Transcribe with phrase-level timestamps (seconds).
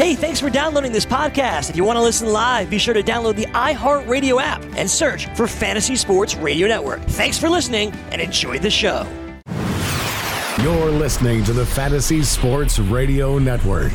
[0.00, 1.68] Hey, thanks for downloading this podcast.
[1.68, 5.26] If you want to listen live, be sure to download the iHeartRadio app and search
[5.36, 7.02] for Fantasy Sports Radio Network.
[7.02, 9.06] Thanks for listening and enjoy the show.
[10.62, 13.92] You're listening to the Fantasy Sports Radio Network.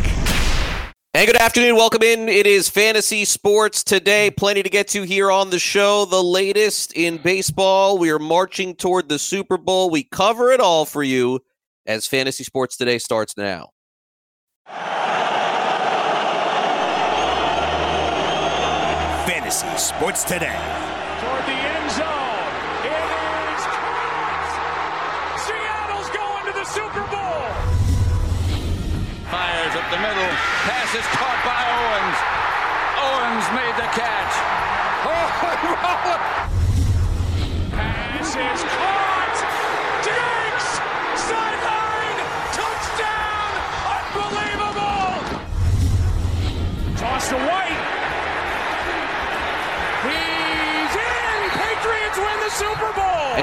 [1.15, 1.75] And good afternoon.
[1.75, 2.29] Welcome in.
[2.29, 4.29] It is Fantasy Sports today.
[4.29, 6.05] Plenty to get to here on the show.
[6.05, 7.97] The latest in baseball.
[7.97, 9.89] We are marching toward the Super Bowl.
[9.89, 11.39] We cover it all for you
[11.87, 13.71] as Fantasy Sports Today starts now.
[19.45, 20.84] Fantasy Sports Today.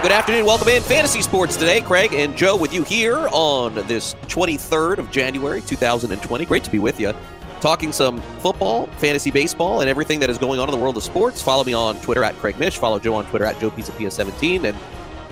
[0.03, 0.45] Good afternoon.
[0.45, 1.81] Welcome in Fantasy Sports today.
[1.81, 6.45] Craig and Joe with you here on this 23rd of January, 2020.
[6.45, 7.15] Great to be with you.
[7.61, 11.05] Talking some football, fantasy baseball, and everything that is going on in the world of
[11.05, 11.41] sports.
[11.41, 12.79] Follow me on Twitter at Craig Mish.
[12.79, 14.65] Follow Joe on Twitter at Joe Pisapia17.
[14.65, 14.77] And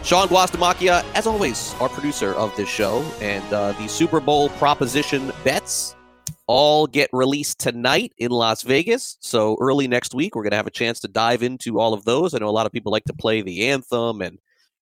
[0.05, 3.03] Sean Guastamacchia, as always, our producer of this show.
[3.21, 5.97] And uh, the Super Bowl proposition bets
[6.47, 9.17] all get released tonight in Las Vegas.
[9.19, 12.05] So early next week, we're going to have a chance to dive into all of
[12.05, 12.35] those.
[12.35, 14.39] I know a lot of people like to play the anthem and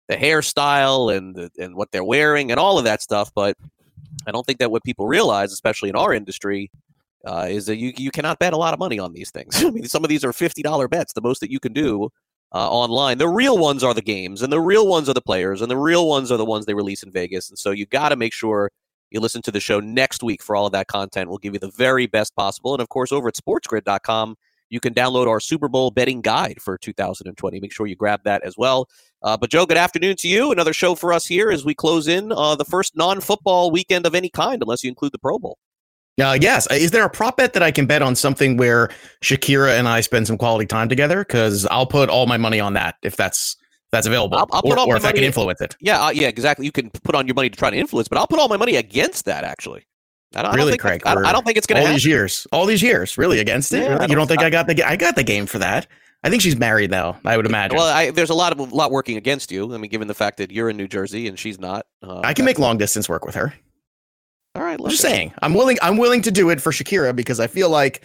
[0.08, 3.56] the hairstyle and and what they're wearing and all of that stuff, but
[4.26, 6.70] I don't think that what people realize, especially in our industry,
[7.24, 9.56] uh, is that you you cannot bet a lot of money on these things.
[9.64, 12.10] I mean, some of these are fifty dollar bets, the most that you can do
[12.54, 13.18] uh, online.
[13.18, 15.76] The real ones are the games, and the real ones are the players, and the
[15.76, 17.48] real ones are the ones they release in Vegas.
[17.48, 18.70] And so you got to make sure
[19.10, 21.28] you listen to the show next week for all of that content.
[21.28, 22.74] We'll give you the very best possible.
[22.74, 24.36] And of course, over at sportsgrid.com,
[24.68, 27.60] you can download our Super Bowl betting guide for 2020.
[27.60, 28.88] Make sure you grab that as well.
[29.22, 30.52] Uh, but, Joe, good afternoon to you.
[30.52, 34.06] Another show for us here as we close in uh, the first non football weekend
[34.06, 35.58] of any kind, unless you include the Pro Bowl.
[36.20, 36.70] Uh, yes.
[36.70, 38.88] Is there a prop bet that I can bet on something where
[39.22, 41.24] Shakira and I spend some quality time together?
[41.24, 43.56] Because I'll put all my money on that if that's
[43.92, 45.76] that's available, I'll, I'll or, or if I can influence it.
[45.80, 46.66] Yeah, uh, yeah, exactly.
[46.66, 48.56] You can put on your money to try to influence, but I'll put all my
[48.56, 49.86] money against that, actually.
[50.34, 51.02] I don't, I don't Really, think Craig?
[51.06, 51.94] I, I don't think it's going to all happen.
[51.96, 53.78] these years, all these years, really against it.
[53.82, 54.02] Yeah, Really?
[54.02, 55.86] You don't- don't think I, got the I got the game for that?
[56.24, 57.16] I think she's married though.
[57.24, 57.76] I would imagine.
[57.76, 59.72] Well, I, there's a lot of lot working against you.
[59.72, 61.86] I mean, given the fact that you're in New Jersey and she's not.
[62.02, 63.54] Uh, I can make long distance work with her.
[64.56, 65.10] All right, I'm just listen.
[65.10, 65.34] saying.
[65.42, 65.78] I'm willing.
[65.82, 68.02] I'm willing to do it for Shakira because I feel like,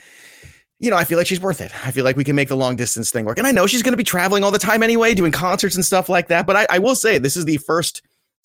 [0.80, 1.72] you know, I feel like she's worth it.
[1.86, 3.38] I feel like we can make the long distance thing work.
[3.40, 5.84] And I know she's going to be traveling all the time anyway, doing concerts and
[5.86, 6.46] stuff like that.
[6.46, 8.02] But I, I will say this is the first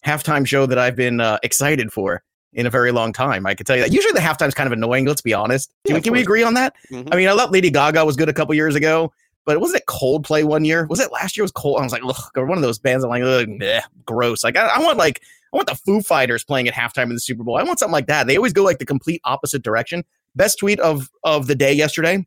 [0.06, 3.46] halftime show that I've been uh, excited for in a very long time.
[3.46, 3.92] I can tell you that.
[3.92, 5.04] Usually the halftime's kind of annoying.
[5.06, 5.70] Let's be honest.
[5.86, 6.74] Can, Yeah, we, can we agree on that?
[6.90, 7.08] Mhm.
[7.12, 9.12] I mean, I thought Lady Gaga was good a couple years ago,
[9.44, 10.86] but wasn't it Coldplay one year?
[10.86, 11.44] Was it last year?
[11.44, 11.80] Was Cold?
[11.80, 13.04] I was like, ugh, one of those bands.
[13.04, 14.42] I'm like, ugh, meh, gross.
[14.42, 15.20] Like, I, I want like,
[15.52, 17.56] I want the Foo Fighters playing at halftime in the Super Bowl.
[17.58, 18.26] I want something like that.
[18.26, 20.04] They always go like the complete opposite direction.
[20.34, 22.26] Best tweet of of the day yesterday.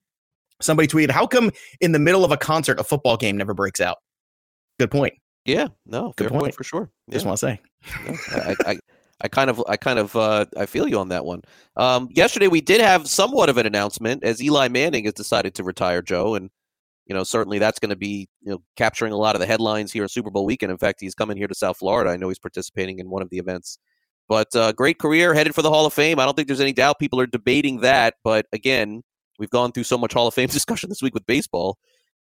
[0.62, 3.80] Somebody tweeted, "How come in the middle of a concert a football game never breaks
[3.80, 3.98] out?"
[4.80, 5.14] Good point.
[5.46, 6.42] Yeah, no, Good point.
[6.42, 6.56] point.
[6.56, 6.90] for sure.
[7.10, 7.62] Just want to say.
[8.06, 8.80] No, I, I,
[9.22, 11.42] I kind of, I kind of, uh, I feel you on that one.
[11.76, 15.64] Um, yesterday we did have somewhat of an announcement as Eli Manning has decided to
[15.64, 16.50] retire, Joe, and
[17.06, 19.92] you know certainly that's going to be you know capturing a lot of the headlines
[19.92, 20.72] here at Super Bowl weekend.
[20.72, 22.12] In fact, he's coming here to South Florida.
[22.12, 23.78] I know he's participating in one of the events.
[24.30, 26.20] But uh, great career, headed for the Hall of Fame.
[26.20, 28.14] I don't think there's any doubt people are debating that.
[28.24, 29.02] But again,
[29.40, 31.80] we've gone through so much Hall of Fame discussion this week with baseball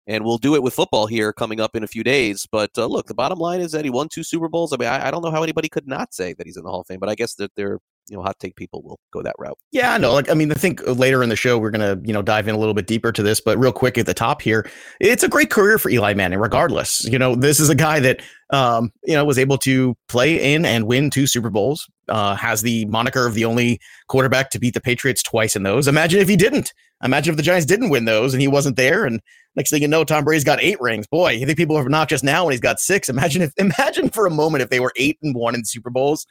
[0.07, 2.47] and we'll do it with football here coming up in a few days.
[2.51, 4.73] But uh, look, the bottom line is that he won two Super Bowls.
[4.73, 6.71] I mean, I, I don't know how anybody could not say that he's in the
[6.71, 7.79] Hall of Fame, but I guess that they're
[8.09, 9.59] you know hot take people will go that route.
[9.73, 10.13] Yeah, I know.
[10.13, 12.55] Like, I mean, I think later in the show we're gonna, you know, dive in
[12.55, 13.41] a little bit deeper to this.
[13.41, 14.69] But real quick at the top here,
[15.01, 16.39] it's a great career for Eli Manning.
[16.39, 20.55] Regardless, you know, this is a guy that, um, you know, was able to play
[20.55, 21.89] in and win two Super Bowls.
[22.09, 25.87] Uh, has the moniker of the only quarterback to beat the Patriots twice in those.
[25.87, 26.73] Imagine if he didn't.
[27.03, 29.05] Imagine if the Giants didn't win those and he wasn't there.
[29.05, 29.21] And
[29.55, 31.07] next thing you know, Tom Brady's got eight rings.
[31.07, 33.09] Boy, you think people are obnoxious now when he's got six.
[33.09, 36.27] Imagine if, imagine for a moment if they were eight and one in Super Bowls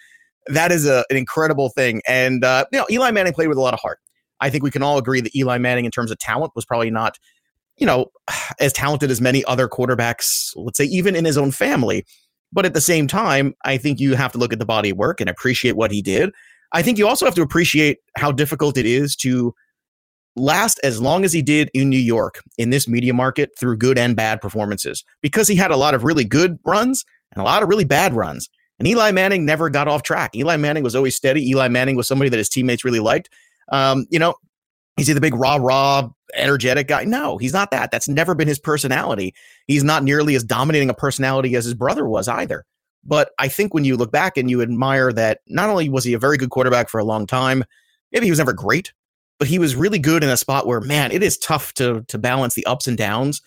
[0.50, 2.01] that is a, an incredible thing.
[2.07, 4.00] And uh, you know, Eli Manning played with a lot of heart.
[4.42, 6.90] I think we can all agree that Eli Manning, in terms of talent, was probably
[6.90, 7.18] not,
[7.78, 8.07] you know,
[8.60, 10.51] as talented as many other quarterbacks.
[10.56, 12.06] Let's say even in his own family.
[12.51, 14.98] But at the same time, I think you have to look at the body of
[14.98, 16.31] work and appreciate what he did.
[16.74, 19.54] I think you also have to appreciate how difficult it is to
[20.36, 23.98] last as long as he did in New York in this media market through good
[23.98, 27.62] and bad performances because he had a lot of really good runs and a lot
[27.62, 28.50] of really bad runs.
[28.79, 30.35] And Eli Manning never got off track.
[30.35, 31.47] Eli Manning was always steady.
[31.49, 33.29] Eli Manning was somebody that his teammates really liked.
[33.71, 34.35] Um, you know,
[34.97, 37.05] Is he the big rah rah energetic guy?
[37.05, 37.91] No, he's not that.
[37.91, 39.33] That's never been his personality.
[39.67, 42.65] He's not nearly as dominating a personality as his brother was either.
[43.05, 46.13] But I think when you look back and you admire that not only was he
[46.13, 47.63] a very good quarterback for a long time,
[48.11, 48.91] maybe he was never great,
[49.39, 52.17] but he was really good in a spot where, man, it is tough to to
[52.17, 53.41] balance the ups and downs.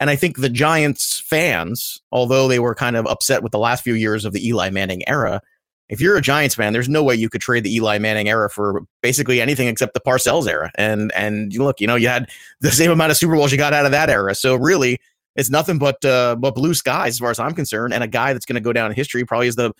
[0.00, 3.82] And I think the Giants fans, although they were kind of upset with the last
[3.82, 5.40] few years of the Eli Manning era,
[5.88, 8.50] if you're a Giants fan, there's no way you could trade the Eli Manning era
[8.50, 10.70] for basically anything except the Parcells era.
[10.76, 12.28] And and look, you know, you had
[12.60, 14.34] the same amount of Super Bowls you got out of that era.
[14.34, 15.00] So really,
[15.34, 17.94] it's nothing but uh, but blue skies as far as I'm concerned.
[17.94, 19.72] And a guy that's going to go down in history probably is the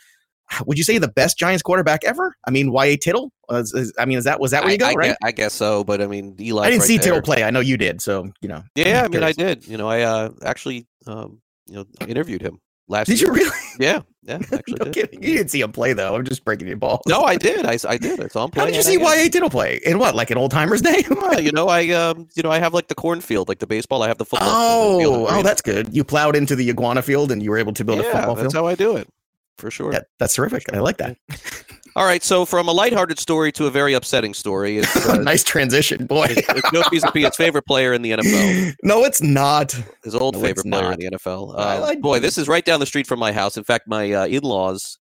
[0.67, 2.35] would you say the best Giants quarterback ever?
[2.47, 2.97] I mean, Y.A.
[2.97, 3.33] Tittle.
[3.49, 4.87] Uh, is, I mean, is that was that where you go?
[4.87, 5.06] I, I right?
[5.09, 6.62] Guess, I guess so, but I mean, Eli.
[6.62, 7.05] I didn't right see there.
[7.05, 7.45] Tittle play.
[7.45, 8.00] I know you did.
[8.00, 8.62] So you know.
[8.75, 9.67] Yeah, I mean, I did.
[9.67, 13.06] You know, I uh, actually, um, you know, interviewed him last.
[13.06, 13.29] Did year.
[13.29, 13.50] you really?
[13.81, 14.95] Yeah, yeah, actually no did.
[14.95, 15.23] kidding.
[15.23, 16.17] You didn't see him play though.
[16.17, 17.01] I'm just breaking your balls.
[17.06, 17.65] No, I did.
[17.65, 18.21] I, I did.
[18.21, 18.61] I saw him play.
[18.61, 19.29] How did you see Y.A.
[19.29, 19.79] Tittle play?
[19.85, 20.17] In what?
[20.17, 21.05] Like an old timer's day?
[21.19, 24.03] Well, you know, I um, you know, I have like the cornfield, like the baseball.
[24.03, 24.49] I have the football.
[24.51, 25.94] Oh, oh, that's good.
[25.94, 28.35] You plowed into the iguana field and you were able to build a yeah, football
[28.35, 28.55] that's field.
[28.55, 29.09] how I do it,
[29.58, 29.93] for sure.
[29.93, 30.72] That, that's terrific.
[30.72, 31.16] I like that.
[31.96, 35.43] All right, so from a lighthearted story to a very upsetting story, it's, uh, nice
[35.43, 36.26] transition, boy.
[36.31, 39.72] it's, it's Joe Pisapia's favorite player in the NFL, no, it's not.
[40.05, 41.00] his old No, favorite player not.
[41.00, 41.55] in the NFL.
[41.58, 43.56] Uh, like- boy, this is right down the street from my house.
[43.56, 44.99] In fact, my uh, in-laws,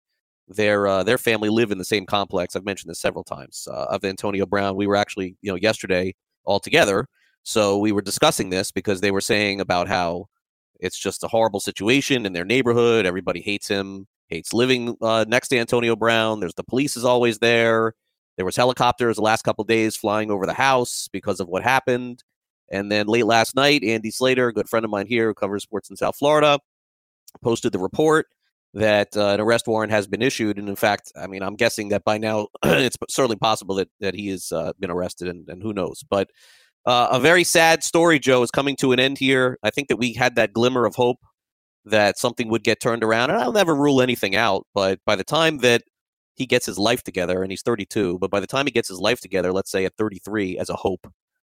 [0.50, 2.58] their uh, their family live in the same complex.
[2.58, 4.76] I've mentioned this several times uh, of Antonio Brown.
[4.76, 6.14] We were actually, you know, yesterday
[6.44, 7.08] all together,
[7.44, 10.26] so we were discussing this because they were saying about how
[10.82, 13.06] it's just a horrible situation in their neighborhood.
[13.06, 16.40] Everybody hates him, hates living uh, next to Antonio Brown.
[16.40, 17.94] There's the police is always there.
[18.36, 22.24] There was helicopters the last couple days flying over the house because of what happened.
[22.72, 25.64] And then late last night, Andy Slater, a good friend of mine here who covers
[25.64, 26.58] sports in South Florida,
[27.44, 28.28] posted the report
[28.74, 30.58] that uh, an arrest warrant has been issued.
[30.58, 34.16] And in fact, I mean, I'm guessing that by now it's certainly possible that, that
[34.16, 36.04] he has uh, been arrested and, and who knows.
[36.10, 36.30] But
[36.86, 39.58] uh, a very sad story, Joe, is coming to an end here.
[39.64, 41.20] I think that we had that glimmer of hope
[41.86, 43.30] that something would get turned around.
[43.30, 44.66] And I'll never rule anything out.
[44.74, 45.84] But by the time that
[46.36, 49.00] he gets his life together, and he's 32, but by the time he gets his
[49.00, 51.12] life together, let's say at 33 as a hope,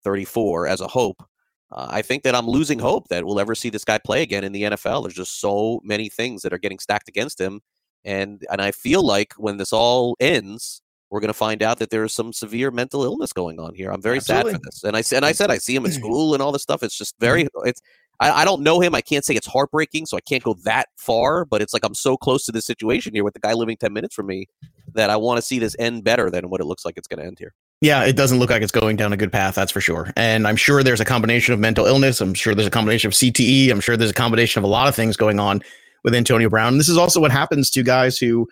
[0.04, 1.22] 34 as a hope,
[1.70, 4.44] uh, I think that I'm losing hope that we'll ever see this guy play again
[4.44, 5.02] in the NFL.
[5.02, 7.60] There's just so many things that are getting stacked against him,
[8.04, 10.81] and and I feel like when this all ends,
[11.12, 13.92] we're going to find out that there's some severe mental illness going on here.
[13.92, 16.32] I'm very sad for this, and I and I said I see him at school
[16.32, 16.82] and all this stuff.
[16.82, 17.82] It's just very it's.
[18.18, 18.94] I, I don't know him.
[18.94, 21.44] I can't say it's heartbreaking, so I can't go that far.
[21.44, 23.92] But it's like I'm so close to this situation here with the guy living ten
[23.92, 24.46] minutes from me
[24.94, 27.20] that I want to see this end better than what it looks like it's going
[27.20, 27.52] to end here.
[27.82, 30.12] Yeah, it doesn't look like it's going down a good path, that's for sure.
[30.16, 32.20] And I'm sure there's a combination of mental illness.
[32.20, 33.70] I'm sure there's a combination of CTE.
[33.70, 35.62] I'm sure there's a combination of a lot of things going on
[36.04, 36.74] with Antonio Brown.
[36.74, 38.48] And this is also what happens to guys who,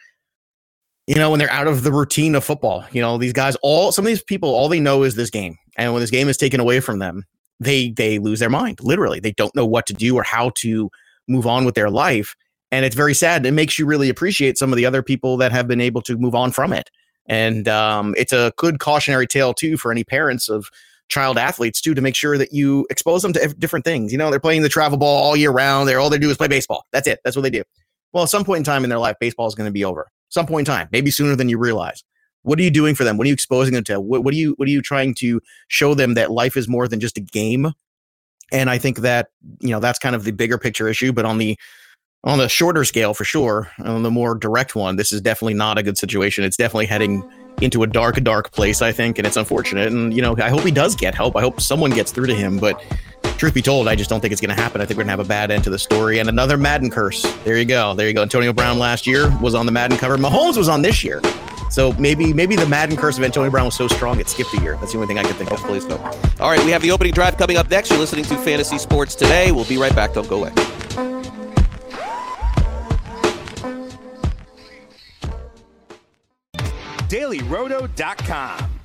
[1.10, 2.84] you know, when they're out of the routine of football.
[2.92, 5.58] You know, these guys, all some of these people, all they know is this game.
[5.76, 7.24] And when this game is taken away from them,
[7.58, 8.78] they they lose their mind.
[8.80, 10.88] Literally, they don't know what to do or how to
[11.26, 12.36] move on with their life.
[12.70, 13.44] And it's very sad.
[13.44, 16.16] It makes you really appreciate some of the other people that have been able to
[16.16, 16.90] move on from it.
[17.26, 20.70] And um, it's a good cautionary tale too for any parents of
[21.08, 24.12] child athletes too to make sure that you expose them to different things.
[24.12, 25.88] You know, they're playing the travel ball all year round.
[25.88, 26.86] They're all they do is play baseball.
[26.92, 27.18] That's it.
[27.24, 27.64] That's what they do.
[28.12, 30.06] Well, at some point in time in their life, baseball is going to be over.
[30.30, 32.02] Some point in time, maybe sooner than you realize.
[32.42, 33.18] What are you doing for them?
[33.18, 34.00] What are you exposing them to?
[34.00, 36.88] What, what are you What are you trying to show them that life is more
[36.88, 37.72] than just a game?
[38.50, 39.28] And I think that
[39.60, 41.12] you know that's kind of the bigger picture issue.
[41.12, 41.58] But on the
[42.24, 45.78] on the shorter scale, for sure, on the more direct one, this is definitely not
[45.78, 46.44] a good situation.
[46.44, 47.28] It's definitely heading
[47.60, 49.92] into a dark, dark place, I think, and it's unfortunate.
[49.92, 51.36] And you know, I hope he does get help.
[51.36, 52.58] I hope someone gets through to him.
[52.58, 52.82] But
[53.40, 54.82] truth be told, I just don't think it's going to happen.
[54.82, 56.90] I think we're going to have a bad end to the story and another Madden
[56.90, 57.22] curse.
[57.42, 57.94] There you go.
[57.94, 58.20] There you go.
[58.20, 60.18] Antonio Brown last year was on the Madden cover.
[60.18, 61.22] Mahomes was on this year.
[61.70, 64.60] So maybe maybe the Madden curse of Antonio Brown was so strong it skipped a
[64.60, 64.76] year.
[64.76, 65.58] That's the only thing I can think of.
[65.58, 65.96] Hopefully so.
[66.38, 67.90] All right, we have the opening drive coming up next.
[67.90, 69.52] You're listening to Fantasy Sports Today.
[69.52, 70.12] We'll be right back.
[70.12, 70.50] Don't go away.
[77.08, 78.69] DailyRoto.com.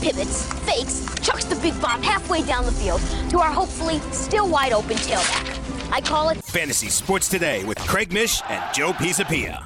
[0.00, 3.00] pivots, fakes, chucks the big bomb halfway down the field
[3.30, 5.92] to our hopefully still wide open tailback.
[5.92, 9.64] I call it Fantasy Sports Today with Craig Mish and Joe Pisapia.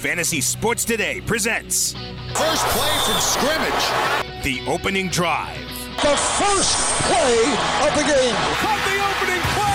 [0.00, 1.92] Fantasy Sports Today presents
[2.34, 4.44] First play from scrimmage.
[4.44, 5.58] the opening drive.
[6.00, 7.36] The first play
[7.86, 8.34] of the game.
[8.62, 9.69] Caught the opening play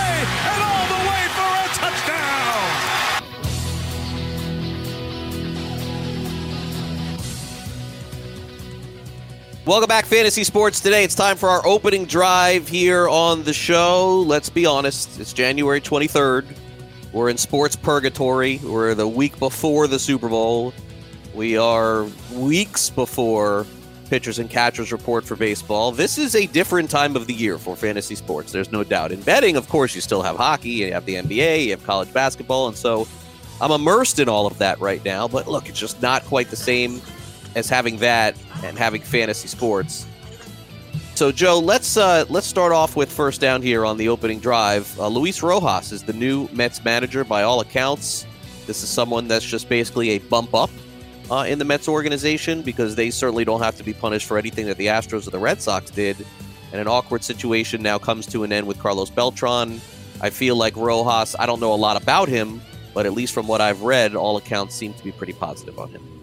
[9.65, 11.03] Welcome back, Fantasy Sports Today.
[11.03, 14.21] It's time for our opening drive here on the show.
[14.27, 16.45] Let's be honest, it's January 23rd.
[17.11, 18.59] We're in sports purgatory.
[18.59, 20.71] We're the week before the Super Bowl.
[21.33, 23.65] We are weeks before
[24.07, 25.91] pitchers and catchers report for baseball.
[25.91, 28.51] This is a different time of the year for fantasy sports.
[28.51, 29.11] There's no doubt.
[29.11, 32.13] In betting, of course, you still have hockey, you have the NBA, you have college
[32.13, 33.07] basketball, and so
[33.59, 35.27] I'm immersed in all of that right now.
[35.27, 37.01] But look, it's just not quite the same
[37.55, 40.05] as having that and having fantasy sports.
[41.15, 44.99] So, Joe, let's uh, let's start off with first down here on the opening drive.
[44.99, 48.25] Uh, Luis Rojas is the new Mets manager by all accounts.
[48.67, 50.69] This is someone that's just basically a bump up
[51.31, 54.65] uh, in the Mets organization because they certainly don't have to be punished for anything
[54.65, 56.17] that the Astros or the Red Sox did.
[56.71, 59.79] And an awkward situation now comes to an end with Carlos Beltran.
[60.19, 62.61] I feel like Rojas, I don't know a lot about him,
[62.93, 65.89] but at least from what I've read, all accounts seem to be pretty positive on
[65.89, 66.14] him.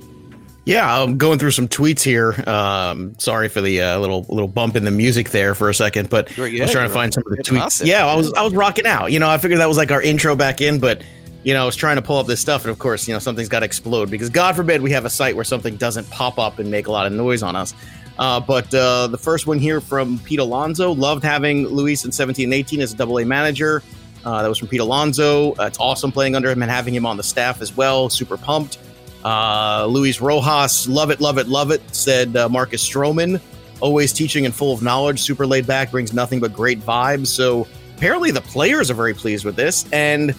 [0.64, 2.34] Yeah, I'm going through some tweets here.
[2.48, 6.08] Um, sorry for the uh, little little bump in the music there for a second,
[6.08, 7.84] but I was trying to find some of the tweets.
[7.84, 8.06] Yeah.
[8.06, 9.10] I was I was rocking out.
[9.10, 11.02] You know, I figured that was like our intro back in, but
[11.42, 13.18] you know, I was trying to pull up this stuff, and of course, you know,
[13.18, 16.38] something's got to explode because God forbid we have a site where something doesn't pop
[16.38, 17.74] up and make a lot of noise on us.
[18.18, 22.44] Uh, but uh, the first one here from Pete Alonso loved having Luis in 17
[22.44, 23.82] and 18 as a double A manager.
[24.24, 25.52] Uh, that was from Pete Alonso.
[25.54, 28.08] Uh, it's awesome playing under him and having him on the staff as well.
[28.08, 28.78] Super pumped.
[29.24, 33.40] Uh, Luis Rojas, love it, love it, love it, said uh, Marcus Stroman.
[33.80, 37.28] Always teaching and full of knowledge, super laid back, brings nothing but great vibes.
[37.28, 39.86] So apparently the players are very pleased with this.
[39.92, 40.34] And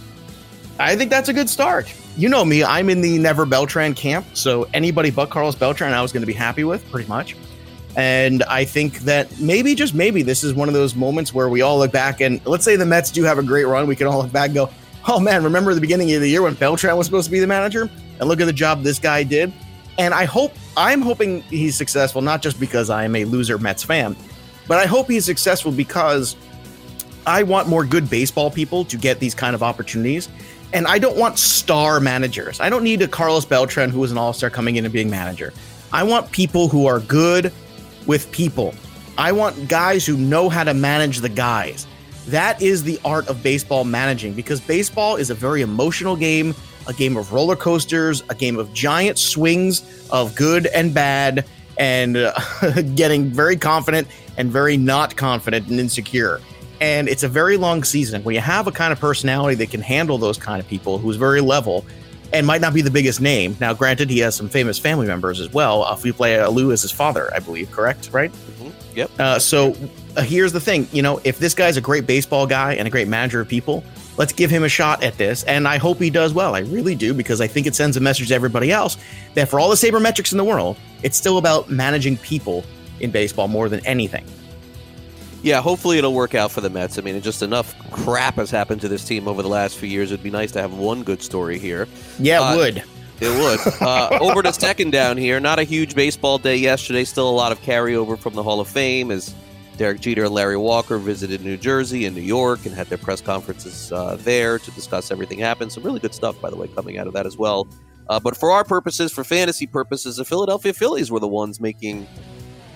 [0.80, 1.94] I think that's a good start.
[2.16, 4.25] You know me, I'm in the Never Beltran camp.
[4.34, 7.36] So anybody but Carlos Beltran, I was going to be happy with pretty much.
[7.96, 11.62] And I think that maybe, just maybe, this is one of those moments where we
[11.62, 13.88] all look back and let's say the Mets do have a great run.
[13.88, 14.70] We can all look back and go,
[15.08, 17.48] oh man, remember the beginning of the year when Beltran was supposed to be the
[17.48, 17.90] manager?
[18.24, 19.51] And look at the job this guy did.
[19.98, 23.84] And I hope, I'm hoping he's successful, not just because I am a loser Mets
[23.84, 24.15] fan,
[24.65, 26.38] but I hope he's successful because
[27.27, 30.30] I want more good baseball people to get these kind of opportunities.
[30.72, 32.62] And I don't want star managers.
[32.62, 35.10] I don't need a Carlos Beltran who is an all star coming in and being
[35.10, 35.51] manager.
[35.92, 37.51] I want people who are good
[38.08, 38.74] with people.
[39.18, 41.86] I want guys who know how to manage the guys.
[42.27, 46.56] That is the art of baseball managing because baseball is a very emotional game,
[46.88, 51.46] a game of roller coasters, a game of giant swings of good and bad,
[51.78, 52.34] and uh,
[52.96, 56.40] getting very confident and very not confident and insecure.
[56.82, 58.24] And it's a very long season.
[58.24, 61.16] When you have a kind of personality that can handle those kind of people, who's
[61.16, 61.86] very level,
[62.34, 63.56] and might not be the biggest name.
[63.60, 65.84] Now, granted, he has some famous family members as well.
[65.84, 68.10] Uh, Felipe Alou as his father, I believe, correct?
[68.12, 68.32] Right?
[68.96, 69.12] Yep.
[69.20, 69.75] Uh, so
[70.18, 72.92] uh, here's the thing you know, if this guy's a great baseball guy and a
[72.92, 73.84] great manager of people,
[74.17, 75.43] let's give him a shot at this.
[75.43, 76.55] And I hope he does well.
[76.55, 78.98] I really do, because I think it sends a message to everybody else
[79.34, 82.63] that for all the sabermetrics in the world, it's still about managing people
[83.00, 84.25] in baseball more than anything.
[85.41, 86.98] Yeah, hopefully it'll work out for the Mets.
[86.98, 90.10] I mean, just enough crap has happened to this team over the last few years.
[90.12, 91.88] It'd be nice to have one good story here.
[92.17, 92.84] Yeah, Uh, it would.
[93.20, 93.60] It would.
[93.82, 95.41] Uh, over to second down here.
[95.41, 97.03] Not a huge baseball day yesterday.
[97.03, 99.36] Still a lot of carryover from the Hall of Fame as
[99.77, 103.22] Derek Jeter and Larry Walker visited New Jersey and New York and had their press
[103.22, 105.72] conferences uh, there to discuss everything happened.
[105.72, 107.68] Some really good stuff, by the way, coming out of that as well.
[108.08, 112.06] Uh, but for our purposes, for fantasy purposes, the Philadelphia Phillies were the ones making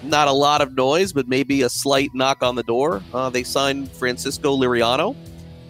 [0.04, 3.04] not a lot of noise, but maybe a slight knock on the door.
[3.13, 5.16] Uh, they signed Francisco Liriano.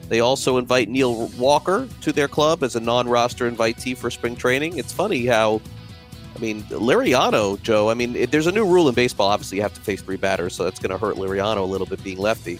[0.09, 4.77] They also invite Neil Walker to their club as a non-roster invitee for spring training.
[4.77, 5.61] It's funny how,
[6.37, 7.89] I mean, Liriano, Joe.
[7.89, 9.29] I mean, it, there's a new rule in baseball.
[9.29, 11.87] Obviously, you have to face three batters, so that's going to hurt Liriano a little
[11.87, 12.59] bit being lefty.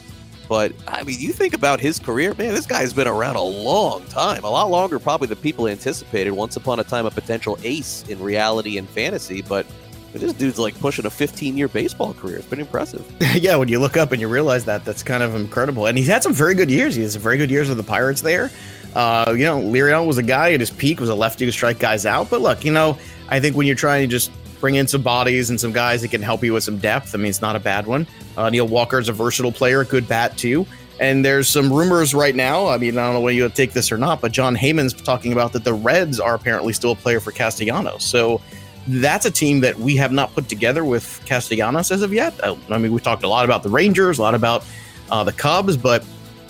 [0.49, 2.53] But I mean, you think about his career, man.
[2.53, 6.31] This guy's been around a long time, a lot longer probably than people anticipated.
[6.31, 9.65] Once upon a time, a potential ace in reality and fantasy, but
[10.13, 12.37] this dude's like pushing a 15-year baseball career.
[12.37, 13.05] It's been impressive.
[13.35, 15.85] yeah, when you look up and you realize that, that's kind of incredible.
[15.85, 16.95] And he's had some very good years.
[16.95, 18.49] He has some very good years with the Pirates there.
[18.95, 21.77] Uh, you know, Liriano was a guy at his peak, was a lefty to strike
[21.77, 22.29] guys out.
[22.29, 22.97] But look, you know,
[23.29, 26.09] I think when you're trying to just bring in some bodies and some guys that
[26.09, 28.07] can help you with some depth, I mean, it's not a bad one.
[28.35, 30.65] Uh, Neil Walker is a versatile player, a good bat too.
[30.99, 32.67] And there's some rumors right now.
[32.67, 35.31] I mean, I don't know whether you take this or not, but Jon Heyman's talking
[35.31, 38.03] about that the Reds are apparently still a player for Castellanos.
[38.03, 38.41] So
[38.87, 42.33] that's a team that we have not put together with Castellanos as of yet.
[42.43, 44.65] Uh, I mean, we talked a lot about the Rangers, a lot about
[45.11, 46.03] uh, the Cubs, but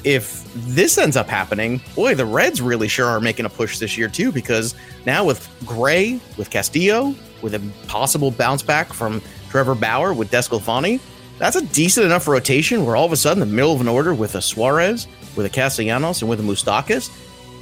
[0.07, 3.97] if this ends up happening, boy, the Reds really sure are making a push this
[3.97, 4.73] year too, because
[5.05, 11.01] now with Gray, with Castillo, with a possible bounce back from Trevor Bauer with DeSclafani,
[11.39, 14.13] that's a decent enough rotation where all of a sudden, the middle of an order
[14.13, 17.11] with a Suarez, with a Castellanos, and with a Moustakas,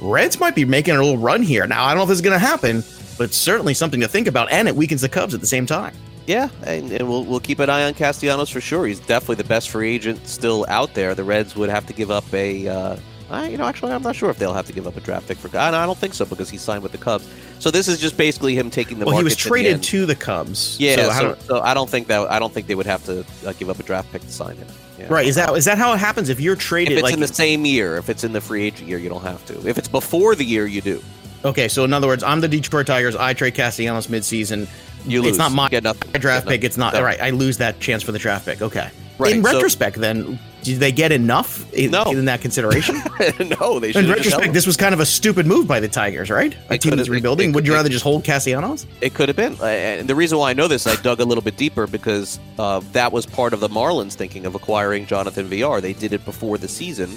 [0.00, 1.66] Reds might be making a little run here.
[1.66, 2.84] Now, I don't know if this is going to happen,
[3.18, 5.94] but certainly something to think about, and it weakens the Cubs at the same time.
[6.26, 8.86] Yeah, and, and, we'll we'll keep an eye on Castellanos for sure.
[8.86, 11.14] He's definitely the best free agent still out there.
[11.14, 12.96] The Reds would have to give up a, uh,
[13.30, 15.28] I, you know, actually, I'm not sure if they'll have to give up a draft
[15.28, 15.56] pick for.
[15.56, 17.28] I don't think so because he signed with the Cubs.
[17.60, 19.06] So this is just basically him taking the.
[19.06, 20.78] Well, he was traded to the Cubs.
[20.80, 22.86] Yeah, so so, I don't- so I don't think that I don't think they would
[22.86, 24.68] have to uh, give up a draft pick to sign him.
[24.98, 25.06] Yeah.
[25.10, 25.26] right?
[25.26, 26.28] Is that is that how it happens?
[26.28, 26.92] If you're traded?
[26.92, 29.08] If it's like in the same year, if it's in the free agent year, you
[29.08, 29.68] don't have to.
[29.68, 31.02] If it's before the year, you do.
[31.44, 33.14] okay, so in other words, I'm the Detroit Tigers.
[33.14, 34.66] I trade Castellanos midseason.
[35.06, 35.30] You lose.
[35.30, 36.12] It's not my You get nothing.
[36.20, 36.64] draft pick.
[36.64, 36.98] It's not nothing.
[37.00, 37.20] all right.
[37.20, 38.60] I lose that chance for the draft pick.
[38.62, 38.90] Okay.
[39.18, 42.02] Right, In so- retrospect, then did they get enough in, No.
[42.04, 42.96] in that consideration?
[43.60, 44.04] no, they should.
[44.04, 46.54] in retrospect, this was kind of a stupid move by the Tigers, right?
[46.68, 47.50] A It team that's rebuilding.
[47.50, 48.86] it Would you rather just hold Castellanos?
[49.00, 49.54] It could have been.
[49.62, 52.80] And the reason why I know this, I dug a little bit deeper because uh,
[52.92, 55.80] that was part of the Marlins thinking of acquiring Jonathan Villar.
[55.80, 57.16] They did it before the season.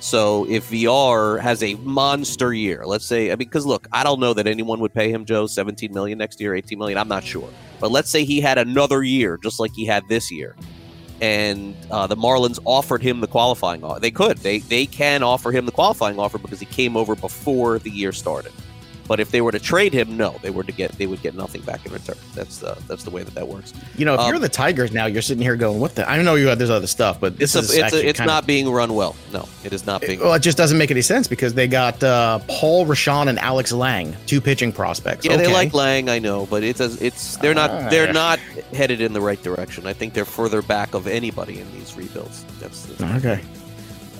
[0.00, 4.18] So if Villar has a monster year, let's say, I mean, because look, I don't
[4.18, 6.98] know that anyone would pay him, Joe, 17 million next year, 18 million.
[6.98, 7.48] I'm not sure.
[7.80, 10.56] But let's say he had another year, just like he had this year.
[11.20, 14.00] And uh, the Marlins offered him the qualifying offer.
[14.00, 14.38] They could.
[14.38, 18.12] They they can offer him the qualifying offer because he came over before the year
[18.12, 18.52] started.
[19.10, 21.34] But if they were to trade him, no, they were to get they would get
[21.34, 22.14] nothing back in return.
[22.32, 23.72] That's uh, that's the way that that works.
[23.96, 26.22] You know, if Um, you're the Tigers now, you're sitting here going, "What the?" I
[26.22, 28.30] know you have this other stuff, but It's this a, is it's a, it's kind
[28.30, 29.16] of- not being run well.
[29.32, 30.20] No, it is not being.
[30.20, 33.72] Well, it just doesn't make any sense because they got uh, Paul Richan and Alex
[33.72, 35.24] Lange, two pitching prospects.
[35.26, 35.52] yeah, they Okay.
[35.54, 37.88] like Lange, I know, but it's a, it's they're not Ah.
[37.90, 38.38] they're not
[38.72, 39.88] headed in the right direction.
[39.88, 42.44] I think they're further back of anybody in these rebuilds.
[42.60, 43.40] That's the, Okay.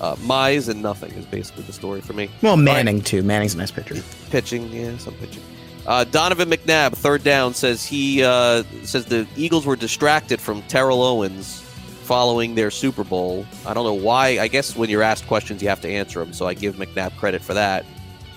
[0.00, 2.30] Uh, Mize and nothing is basically the story for me.
[2.42, 3.22] Well, Manning too.
[3.22, 3.96] Manning's a nice pitcher.
[4.30, 5.42] Pitching, yeah, some pitching.
[5.86, 11.02] Uh, Donovan McNabb, third down, says he uh, says the Eagles were distracted from Terrell
[11.02, 11.60] Owens
[12.02, 13.46] following their Super Bowl.
[13.64, 14.38] I don't know why.
[14.40, 16.32] I guess when you're asked questions, you have to answer them.
[16.32, 17.84] So I give McNabb credit for that.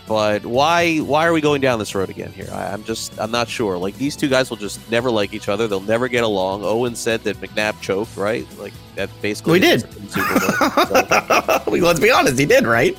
[0.08, 0.98] But why?
[0.98, 2.50] Why are we going down this road again here?
[2.52, 3.78] I, I'm just I'm not sure.
[3.78, 5.66] Like these two guys will just never like each other.
[5.68, 6.64] They'll never get along.
[6.64, 8.46] Owen said that McNabb choked, right?
[8.60, 9.54] Like that basically.
[9.54, 9.82] We did.
[10.12, 10.50] Super Bowl.
[11.64, 12.98] So- let's be honest, he did, right?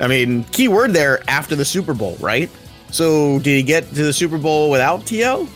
[0.00, 2.50] I mean, key word there after the Super Bowl, right?
[2.90, 5.48] So, did he get to the Super Bowl without T.O.?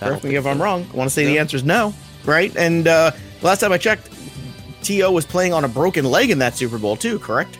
[0.00, 0.86] Correct me if I'm wrong.
[0.92, 1.30] I want to say No.
[1.30, 2.54] the answer is no, right?
[2.56, 4.10] And uh, last time I checked,
[4.82, 5.10] T.O.
[5.12, 7.58] was playing on a broken leg in that Super Bowl, too, correct?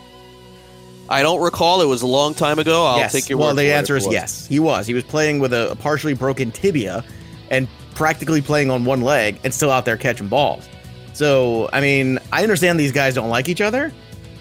[1.10, 1.82] I don't recall.
[1.82, 2.86] It was a long time ago.
[2.86, 3.12] I'll yes.
[3.12, 4.46] take your well, word the for it if answer is yes.
[4.46, 4.86] He was.
[4.86, 7.04] He was playing with a, a partially broken tibia
[7.50, 10.68] and practically playing on one leg and still out there catching balls.
[11.12, 13.92] So, I mean, I understand these guys don't like each other,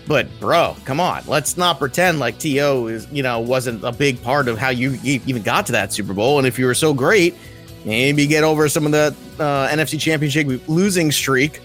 [0.07, 1.23] but bro, come on.
[1.25, 2.85] Let's not pretend like T.O.
[2.85, 6.13] is, you know, wasn't a big part of how you even got to that Super
[6.13, 6.37] Bowl.
[6.37, 7.35] And if you were so great,
[7.83, 11.61] maybe get over some of the uh, NFC Championship losing streak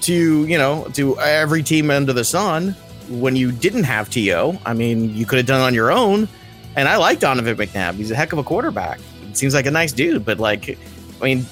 [0.00, 2.74] to, you know, to every team under the sun
[3.10, 4.58] when you didn't have T.O.
[4.64, 6.28] I mean, you could have done it on your own.
[6.76, 7.94] And I like Donovan McNabb.
[7.94, 9.00] He's a heck of a quarterback.
[9.32, 10.78] Seems like a nice dude, but like,
[11.20, 11.44] I mean,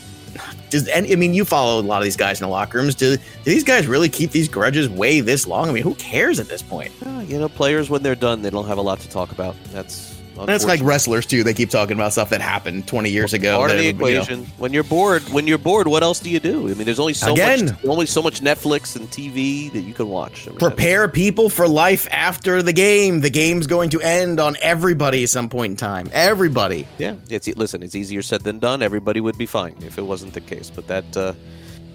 [0.71, 2.95] does any, I mean, you follow a lot of these guys in the locker rooms.
[2.95, 5.69] Do, do these guys really keep these grudges way this long?
[5.69, 6.93] I mean, who cares at this point?
[7.05, 9.57] Uh, you know, players when they're done, they don't have a lot to talk about.
[9.73, 11.43] That's It's like wrestlers too.
[11.43, 13.57] They keep talking about stuff that happened 20 years ago.
[13.57, 14.45] part of the you know, equation.
[14.59, 16.69] When you're bored, when you're bored, what else do you do?
[16.69, 17.67] I mean, there's only so Again.
[17.67, 20.47] much, only so much Netflix and TV that you can watch.
[20.47, 23.21] I mean, prepare people for life after the game.
[23.21, 26.09] The game's going to end on everybody at some point in time.
[26.13, 26.87] Everybody.
[26.99, 27.83] Yeah, it's listen.
[27.83, 28.83] It's easier said than done.
[28.83, 31.33] Everybody would be fine if it wasn't the case, but that uh,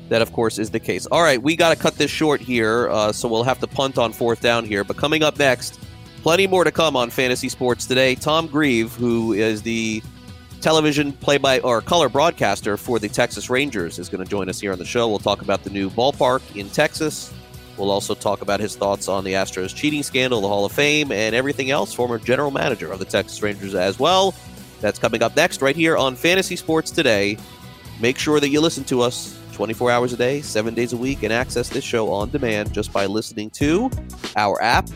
[0.09, 1.05] that of course is the case.
[1.07, 3.97] All right, we got to cut this short here, uh, so we'll have to punt
[3.97, 4.83] on fourth down here.
[4.83, 5.79] But coming up next,
[6.23, 8.15] plenty more to come on fantasy sports today.
[8.15, 10.01] Tom Grieve, who is the
[10.61, 14.61] television play by or color broadcaster for the Texas Rangers, is going to join us
[14.61, 15.09] here on the show.
[15.09, 17.33] We'll talk about the new ballpark in Texas.
[17.77, 21.11] We'll also talk about his thoughts on the Astros cheating scandal, the Hall of Fame,
[21.11, 21.93] and everything else.
[21.93, 24.33] Former general manager of the Texas Rangers as well.
[24.79, 27.37] That's coming up next, right here on Fantasy Sports Today.
[27.99, 31.23] Make sure that you listen to us 24 hours a day, seven days a week,
[31.23, 33.91] and access this show on demand just by listening to
[34.37, 34.87] our app,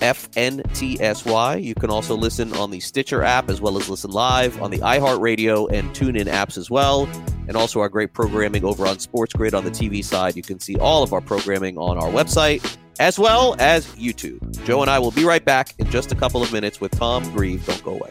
[0.00, 1.62] FNTSY.
[1.62, 4.78] You can also listen on the Stitcher app as well as listen live on the
[4.78, 7.06] iHeartRadio and TuneIn apps as well.
[7.46, 10.36] And also our great programming over on Sports Grid on the TV side.
[10.36, 14.64] You can see all of our programming on our website as well as YouTube.
[14.64, 17.24] Joe and I will be right back in just a couple of minutes with Tom
[17.32, 17.64] Grieve.
[17.66, 18.10] Don't go away.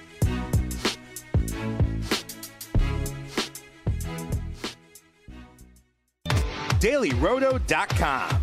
[6.83, 8.42] DailyRoto.com.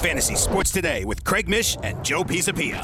[0.00, 2.80] Fantasy Sports Today with Craig Mish and Joe Pisapia.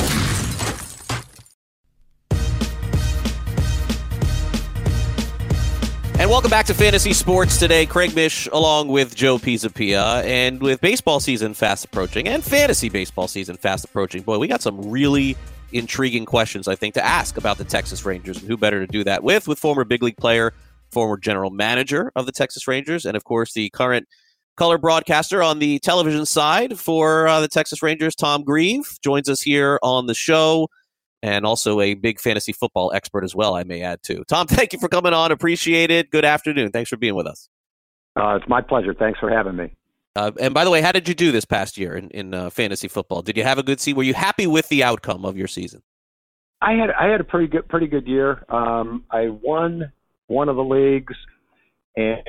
[6.18, 7.87] And welcome back to Fantasy Sports today.
[7.87, 10.22] Craig Mish along with Joe Pisapia.
[10.24, 14.61] And with baseball season fast approaching and fantasy baseball season fast approaching, boy, we got
[14.61, 15.38] some really
[15.72, 18.38] intriguing questions, I think, to ask about the Texas Rangers.
[18.38, 19.48] And who better to do that with?
[19.48, 20.52] With former big league player,
[20.90, 24.07] former general manager of the Texas Rangers, and of course, the current
[24.56, 29.40] color broadcaster on the television side for uh, the Texas Rangers, Tom Grieve, joins us
[29.40, 30.68] here on the show
[31.22, 34.24] and also a big fantasy football expert as well, I may add too.
[34.28, 35.32] Tom, thank you for coming on.
[35.32, 36.10] Appreciate it.
[36.10, 36.70] Good afternoon.
[36.70, 37.48] Thanks for being with us.
[38.16, 38.94] Uh, it's my pleasure.
[38.94, 39.74] Thanks for having me.
[40.14, 42.48] Uh, and by the way, how did you do this past year in, in uh,
[42.48, 43.20] fantasy football?
[43.20, 43.98] Did you have a good season?
[43.98, 45.82] Were you happy with the outcome of your season?
[46.62, 48.42] I had I had a pretty good pretty good year.
[48.48, 49.92] Um, I won
[50.28, 51.14] one of the leagues,
[51.96, 52.22] and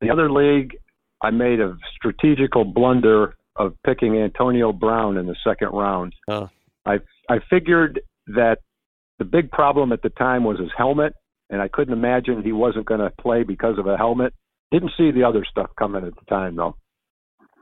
[0.00, 0.76] the other league
[1.24, 6.14] I made a strategical blunder of picking Antonio Brown in the second round.
[6.28, 6.50] Oh.
[6.84, 6.98] I
[7.30, 8.58] I figured that
[9.18, 11.14] the big problem at the time was his helmet,
[11.48, 14.34] and I couldn't imagine he wasn't going to play because of a helmet.
[14.70, 16.76] Didn't see the other stuff coming at the time, though.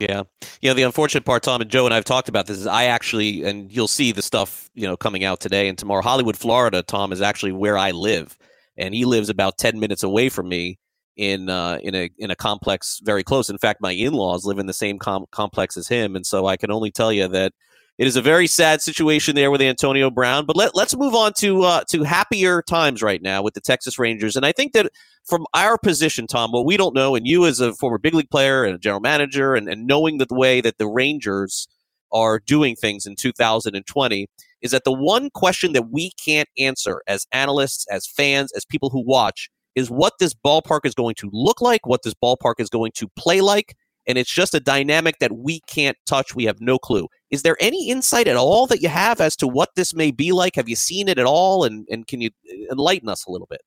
[0.01, 0.23] Yeah.
[0.61, 2.67] You know, the unfortunate part, Tom and Joe and I have talked about this is
[2.67, 6.03] I actually, and you'll see the stuff, you know, coming out today and tomorrow.
[6.03, 8.37] Hollywood, Florida, Tom, is actually where I live.
[8.77, 10.79] And he lives about 10 minutes away from me
[11.17, 13.51] in uh, in a in a complex very close.
[13.51, 16.57] In fact, my in-laws live in the same com- complex as him, and so I
[16.57, 17.53] can only tell you that
[17.99, 20.47] it is a very sad situation there with Antonio Brown.
[20.47, 23.99] But let, let's move on to uh, to happier times right now with the Texas
[23.99, 24.37] Rangers.
[24.37, 24.91] And I think that
[25.25, 28.31] from our position, Tom, what we don't know, and you as a former big league
[28.31, 31.69] player and a general manager, and, and knowing the way that the Rangers
[32.13, 34.27] are doing things in 2020,
[34.63, 38.91] is that the one question that we can't answer as analysts, as fans, as people
[38.91, 42.69] who watch is what this ballpark is going to look like, what this ballpark is
[42.69, 43.75] going to play like.
[44.07, 46.35] And it's just a dynamic that we can't touch.
[46.35, 47.07] We have no clue.
[47.31, 50.33] Is there any insight at all that you have as to what this may be
[50.33, 50.57] like?
[50.57, 51.65] Have you seen it at all?
[51.65, 53.61] And, and can you uh, enlighten us a little bit?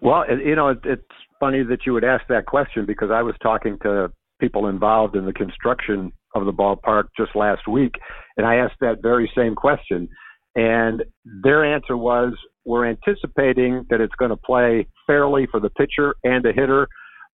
[0.00, 1.02] Well, you know, it's
[1.40, 5.26] funny that you would ask that question because I was talking to people involved in
[5.26, 7.94] the construction of the ballpark just last week,
[8.36, 10.08] and I asked that very same question.
[10.54, 12.34] And their answer was
[12.64, 16.88] we're anticipating that it's going to play fairly for the pitcher and the hitter,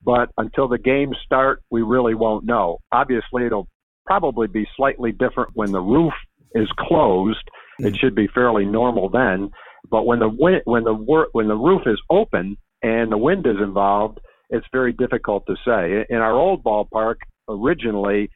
[0.05, 2.79] but until the games start, we really won't know.
[2.93, 3.69] Obviously, it'll
[4.07, 6.13] probably be slightly different when the roof
[6.55, 7.43] is closed.
[7.79, 7.99] It mm.
[7.99, 9.51] should be fairly normal then.
[9.91, 10.95] But when the wind, when the
[11.33, 16.05] when the roof is open and the wind is involved, it's very difficult to say.
[16.09, 17.17] In our old ballpark,
[17.49, 18.31] originally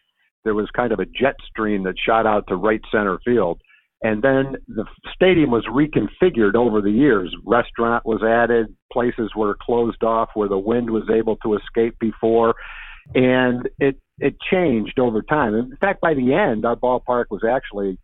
[0.44, 3.60] there was kind of a jet stream that shot out to right center field.
[4.02, 7.34] And then the stadium was reconfigured over the years.
[7.44, 12.54] Restaurant was added, places were closed off where the wind was able to escape before,
[13.14, 15.54] and it it changed over time.
[15.54, 17.98] In fact, by the end, our ballpark was actually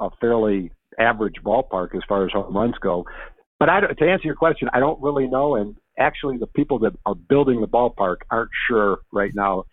[0.00, 3.04] a fairly average ballpark as far as home runs go.
[3.58, 6.92] But I, to answer your question, I don't really know, and actually, the people that
[7.06, 9.64] are building the ballpark aren't sure right now.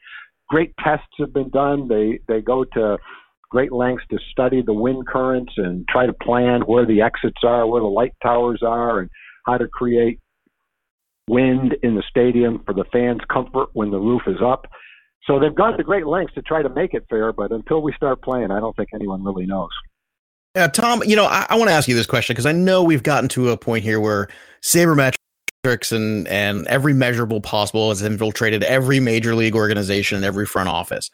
[0.50, 1.88] Great tests have been done.
[1.88, 2.98] They they go to
[3.50, 7.68] great lengths to study the wind currents and try to plan where the exits are,
[7.68, 9.10] where the light towers are, and
[9.46, 10.20] how to create
[11.28, 14.66] wind in the stadium for the fans' comfort when the roof is up.
[15.26, 17.94] So they've gone to great lengths to try to make it fair, but until we
[17.94, 19.72] start playing, I don't think anyone really knows.
[20.56, 22.84] Yeah, Tom, you know, I, I want to ask you this question because I know
[22.84, 24.28] we've gotten to a point here where
[24.62, 25.16] sabermetrics
[25.92, 31.10] and and every measurable possible has infiltrated every major league organization and every front office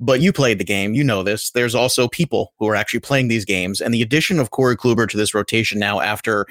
[0.00, 0.94] but you played the game.
[0.94, 1.50] You know this.
[1.50, 3.80] There's also people who are actually playing these games.
[3.80, 6.46] And the addition of Corey Kluber to this rotation now after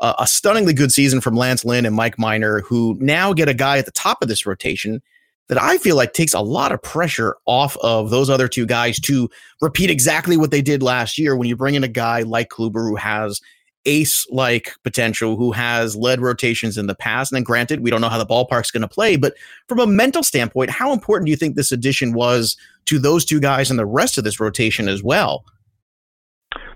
[0.00, 3.54] uh, a stunningly good season from Lance Lynn and Mike Minor, who now get a
[3.54, 5.02] guy at the top of this rotation
[5.48, 9.00] that I feel like takes a lot of pressure off of those other two guys
[9.00, 9.28] to
[9.60, 12.88] repeat exactly what they did last year when you bring in a guy like Kluber
[12.88, 13.40] who has
[13.86, 17.32] ace like potential who has led rotations in the past.
[17.32, 19.34] And then granted, we don't know how the ballpark's going to play, but
[19.68, 22.56] from a mental standpoint, how important do you think this addition was
[22.90, 25.44] to those two guys and the rest of this rotation as well?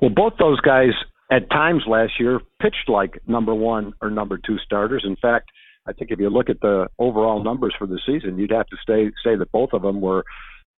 [0.01, 0.93] Well, both those guys
[1.31, 5.05] at times last year pitched like number one or number two starters.
[5.07, 5.51] In fact,
[5.87, 8.77] I think if you look at the overall numbers for the season, you'd have to
[8.83, 10.25] stay, say that both of them were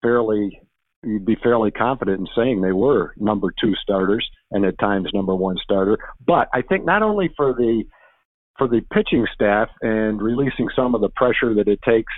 [0.01, 0.59] fairly
[1.03, 5.35] you'd be fairly confident in saying they were number two starters and at times number
[5.35, 5.99] one starter.
[6.25, 7.83] But I think not only for the
[8.57, 12.13] for the pitching staff and releasing some of the pressure that it takes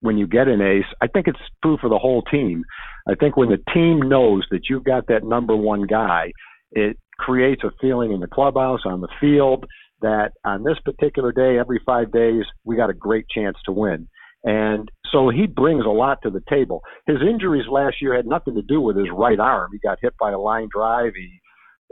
[0.00, 2.64] when you get an ace, I think it's true for the whole team.
[3.08, 6.32] I think when the team knows that you've got that number one guy,
[6.72, 9.64] it creates a feeling in the clubhouse, on the field,
[10.00, 14.08] that on this particular day, every five days, we got a great chance to win.
[14.44, 16.82] And so he brings a lot to the table.
[17.06, 19.70] His injuries last year had nothing to do with his right arm.
[19.72, 21.12] He got hit by a line drive.
[21.16, 21.40] He,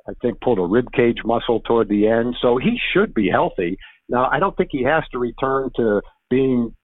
[0.06, 2.36] I think, pulled a rib cage muscle toward the end.
[2.42, 3.78] So he should be healthy.
[4.08, 6.74] Now, I don't think he has to return to being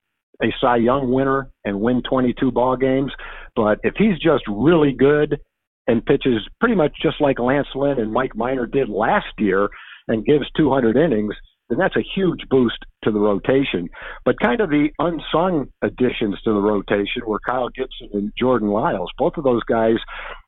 [0.42, 3.12] a Cy Young winner and win 22 ball games.
[3.56, 5.38] But if he's just really good
[5.86, 9.68] and pitches pretty much just like Lance Lynn and Mike Minor did last year
[10.06, 11.34] and gives 200 innings,
[11.68, 13.88] then that's a huge boost to the rotation.
[14.24, 19.10] But kind of the unsung additions to the rotation were Kyle Gibson and Jordan Lyles.
[19.18, 19.96] Both of those guys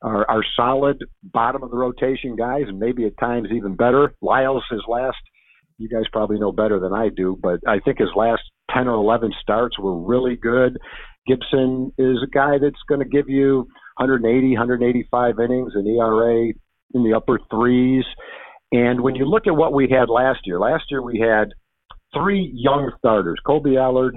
[0.03, 4.15] are, are solid bottom of the rotation guys, and maybe at times even better.
[4.23, 5.19] Lyles, his last,
[5.79, 8.43] you guys probably know better than I do, but I think his last
[8.75, 10.79] 10 or 11 starts were really good.
[11.27, 16.53] Gibson is a guy that's going to give you 180, 185 innings, an ERA
[16.95, 18.05] in the upper threes.
[18.73, 21.53] And when you look at what we had last year, last year we had
[22.15, 24.17] three young starters, Kolby Allard,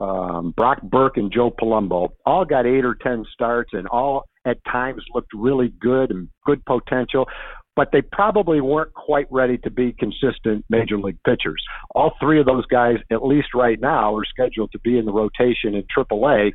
[0.00, 4.58] um, Brock Burke, and Joe Palumbo, all got eight or 10 starts and all at
[4.64, 7.26] times looked really good and good potential,
[7.74, 11.62] but they probably weren't quite ready to be consistent major league pitchers.
[11.94, 15.12] All three of those guys, at least right now, are scheduled to be in the
[15.12, 16.52] rotation in AAA.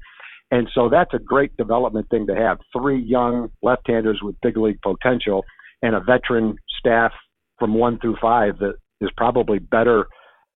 [0.52, 2.60] And so that's a great development thing to have.
[2.72, 5.44] Three young left-handers with big league potential
[5.82, 7.12] and a veteran staff
[7.60, 10.08] from one through five that is probably better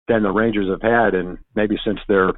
[0.08, 2.32] than the Rangers have had, and maybe since their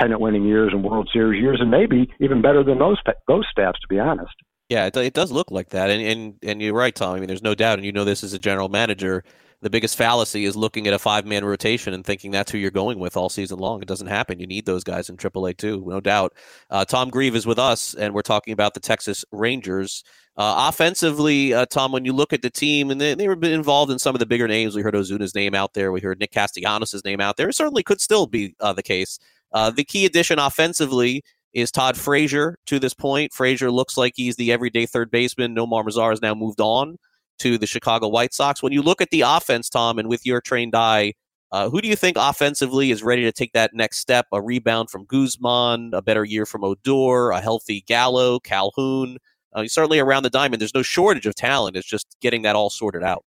[0.00, 3.80] pennant winning years and World Series years, and maybe even better than those those staffs,
[3.80, 4.34] to be honest.
[4.68, 7.14] Yeah, it, it does look like that, and, and and you're right, Tom.
[7.16, 9.24] I mean, there's no doubt, and you know this as a general manager.
[9.60, 12.70] The biggest fallacy is looking at a five man rotation and thinking that's who you're
[12.70, 13.82] going with all season long.
[13.82, 14.38] It doesn't happen.
[14.38, 16.34] You need those guys in AAA too, no doubt.
[16.70, 20.04] Uh, Tom Grieve is with us, and we're talking about the Texas Rangers.
[20.36, 23.90] Uh, offensively, uh, Tom, when you look at the team, and they, they were involved
[23.90, 26.30] in some of the bigger names, we heard Ozuna's name out there, we heard Nick
[26.30, 27.48] Castellanos' name out there.
[27.48, 29.18] It certainly could still be uh, the case.
[29.52, 33.32] Uh, the key addition offensively is Todd Frazier to this point.
[33.32, 35.54] Frazier looks like he's the everyday third baseman.
[35.54, 36.96] Nomar Mazara has now moved on
[37.38, 38.62] to the Chicago White Sox.
[38.62, 41.14] When you look at the offense, Tom, and with your trained eye,
[41.50, 44.26] uh, who do you think offensively is ready to take that next step?
[44.32, 49.16] A rebound from Guzman, a better year from Odor, a healthy Gallo, Calhoun.
[49.54, 51.76] Uh, certainly around the diamond, there's no shortage of talent.
[51.76, 53.24] It's just getting that all sorted out.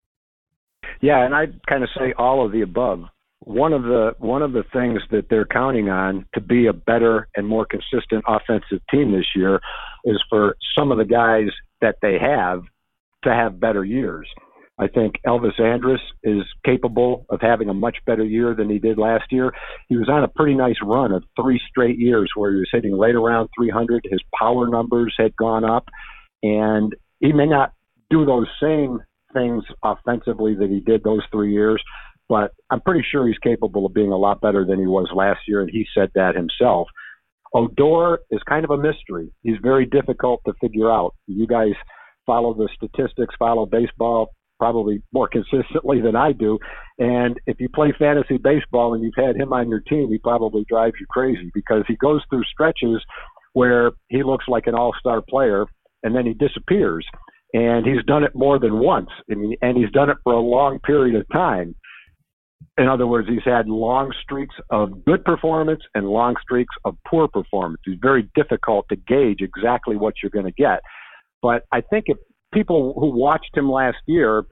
[1.01, 3.05] Yeah, and I'd kind of say all of the above.
[3.41, 7.29] One of the one of the things that they're counting on to be a better
[7.35, 9.61] and more consistent offensive team this year
[10.05, 11.49] is for some of the guys
[11.81, 12.63] that they have
[13.25, 14.29] to have better years.
[14.81, 18.97] I think Elvis Andrus is capable of having a much better year than he did
[18.97, 19.53] last year.
[19.89, 22.99] He was on a pretty nice run of three straight years where he was hitting
[22.99, 24.07] right around 300.
[24.11, 25.89] His power numbers had gone up,
[26.43, 27.75] and he may not
[28.09, 29.01] do those same
[29.35, 31.83] things offensively that he did those three years,
[32.31, 35.41] but I'm pretty sure he's capable of being a lot better than he was last
[35.49, 36.87] year, and he said that himself.
[37.53, 39.33] Odor is kind of a mystery.
[39.43, 41.17] He's very difficult to figure out.
[41.27, 41.73] You guys
[42.25, 46.61] follow the statistics, follow baseball probably more consistently than I do.
[47.01, 50.65] And if you play fantasy baseball and you've had him on your team, he probably
[50.69, 53.03] drives you crazy because he goes through stretches
[53.55, 55.67] where he looks like an all-star player
[56.05, 57.05] and then he disappears.
[57.53, 60.79] And he's done it more than once, and, and he's done it for a long
[60.87, 61.75] period of time.
[62.79, 67.29] In other words, he's had long streaks of good performance and long streaks of poor
[67.29, 67.81] performance.
[67.87, 70.81] It's very difficult to gauge exactly what you're going to get.
[71.43, 72.17] But I think if
[72.53, 74.45] people who watched him last year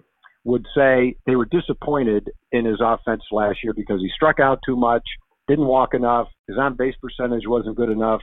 [0.44, 4.76] would say they were disappointed in his offense last year because he struck out too
[4.76, 5.02] much,
[5.46, 8.20] didn't walk enough, his on base percentage wasn't good enough.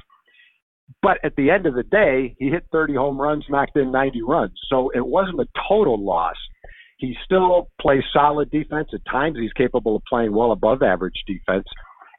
[1.02, 4.22] But at the end of the day, he hit 30 home runs, knocked in 90
[4.22, 4.54] runs.
[4.70, 6.36] So it wasn't a total loss.
[6.98, 8.90] He still plays solid defense.
[8.94, 11.66] At times, he's capable of playing well above average defense.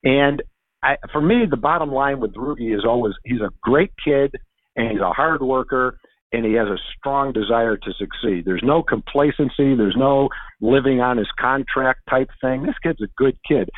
[0.04, 0.42] And
[0.82, 4.34] I, for me, the bottom line with Rugi is always he's a great kid
[4.76, 5.98] and he's a hard worker
[6.32, 8.44] and he has a strong desire to succeed.
[8.44, 9.74] There's no complacency.
[9.74, 10.28] There's no
[10.60, 12.64] living on his contract type thing.
[12.64, 13.70] This kid's a good kid.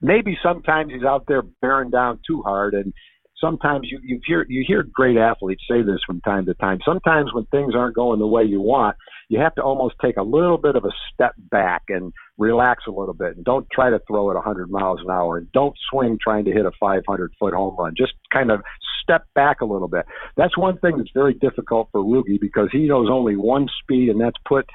[0.00, 2.92] Maybe sometimes he's out there bearing down too hard, and
[3.40, 6.78] sometimes you you hear you hear great athletes say this from time to time.
[6.84, 8.96] Sometimes when things aren't going the way you want,
[9.28, 12.90] you have to almost take a little bit of a step back and relax a
[12.90, 16.18] little bit and don't try to throw it 100 miles an hour and don't swing
[16.22, 17.94] trying to hit a 500 foot home run.
[17.96, 18.60] Just kind of
[19.02, 20.04] step back a little bit.
[20.36, 24.20] That's one thing that's very difficult for Rugi because he knows only one speed and
[24.20, 24.66] that's put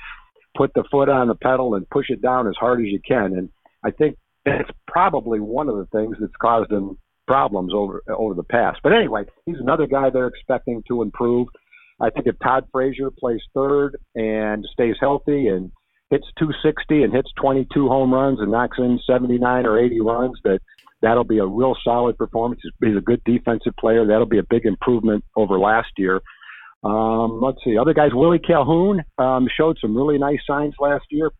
[0.55, 3.33] put the foot on the pedal and push it down as hard as you can.
[3.35, 3.49] And
[3.83, 6.97] I think it's probably one of the things that's caused him
[7.27, 8.79] problems over over the past.
[8.83, 11.47] But anyway, he's another guy they're expecting to improve.
[12.01, 15.71] I think if Todd Frazier plays third and stays healthy and
[16.09, 20.59] hits 260 and hits 22 home runs and knocks in 79 or 80 runs, that
[21.01, 22.61] that'll be a real solid performance.
[22.81, 24.05] He's a good defensive player.
[24.05, 26.21] That'll be a big improvement over last year.
[26.83, 28.11] Um, let's see, other guys.
[28.13, 31.31] Willie Calhoun um, showed some really nice signs last year.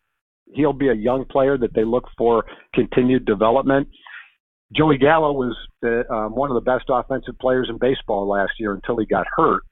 [0.54, 3.90] He'll be a young player that they look for continued development.
[4.76, 8.74] Joey Gallo was the, um, one of the best offensive players in baseball last year
[8.74, 9.64] until he got hurt.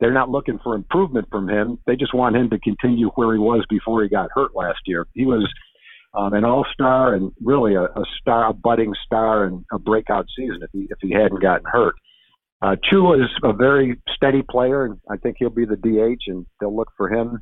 [0.00, 1.78] They're not looking for improvement from him.
[1.86, 5.06] They just want him to continue where he was before he got hurt last year.
[5.14, 5.46] He was
[6.14, 10.60] um, an all-star and really a, a star, a budding star, and a breakout season
[10.62, 11.94] if he if he hadn't gotten hurt.
[12.62, 16.46] Uh, Choo is a very steady player, and I think he'll be the DH, and
[16.60, 17.40] they'll look for him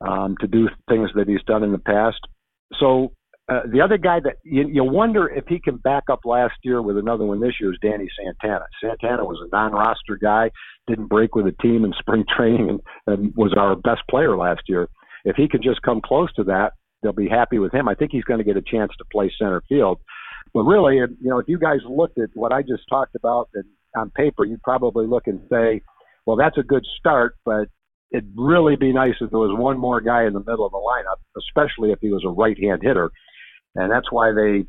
[0.00, 2.20] um, to do things that he's done in the past.
[2.78, 3.12] So
[3.46, 6.80] uh, the other guy that you, you wonder if he can back up last year
[6.80, 8.64] with another one this year is Danny Santana.
[8.80, 10.50] Santana was a non-roster guy,
[10.86, 14.62] didn't break with a team in spring training, and, and was our best player last
[14.66, 14.88] year.
[15.26, 17.86] If he could just come close to that, they'll be happy with him.
[17.86, 20.00] I think he's going to get a chance to play center field.
[20.54, 23.64] But really, you know, if you guys looked at what I just talked about and
[23.94, 25.82] on paper, you'd probably look and say,
[26.24, 27.68] well, that's a good start, but
[28.10, 30.78] it'd really be nice if there was one more guy in the middle of the
[30.78, 33.10] lineup, especially if he was a right-hand hitter
[33.74, 34.66] and that's why they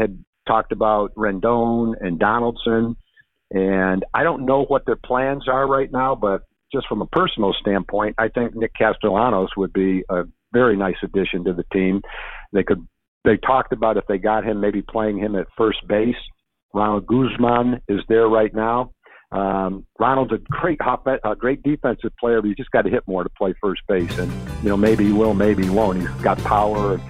[0.00, 2.96] had talked about Rendon and Donaldson.
[3.50, 6.42] And I don't know what their plans are right now, but
[6.72, 11.44] just from a personal standpoint, I think Nick Castellanos would be a very nice addition
[11.44, 12.02] to the team.
[12.52, 12.86] They could.
[13.24, 16.16] They talked about if they got him, maybe playing him at first base.
[16.72, 18.92] Ronald Guzman is there right now.
[19.32, 23.02] Um, Ronald's a great hop, a great defensive player, but you just got to hit
[23.06, 24.16] more to play first base.
[24.18, 25.98] And you know, maybe he will, maybe he won't.
[25.98, 26.94] He's got power.
[26.94, 27.02] And,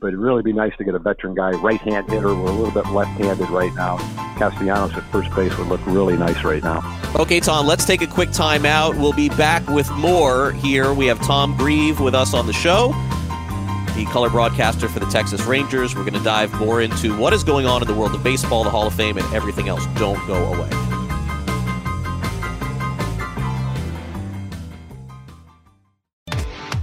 [0.00, 2.28] but it'd really be nice to get a veteran guy, right-hand hitter.
[2.28, 3.96] We're a little bit left-handed right now.
[4.38, 6.82] Castellanos at first base would look really nice right now.
[7.18, 8.94] Okay, Tom, let's take a quick time out.
[8.96, 10.92] We'll be back with more here.
[10.92, 12.88] We have Tom Grieve with us on the show,
[13.94, 15.94] the color broadcaster for the Texas Rangers.
[15.94, 18.64] We're going to dive more into what is going on in the world of baseball,
[18.64, 19.86] the Hall of Fame, and everything else.
[19.96, 20.70] Don't go away.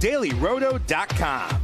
[0.00, 1.63] DailyRoto.com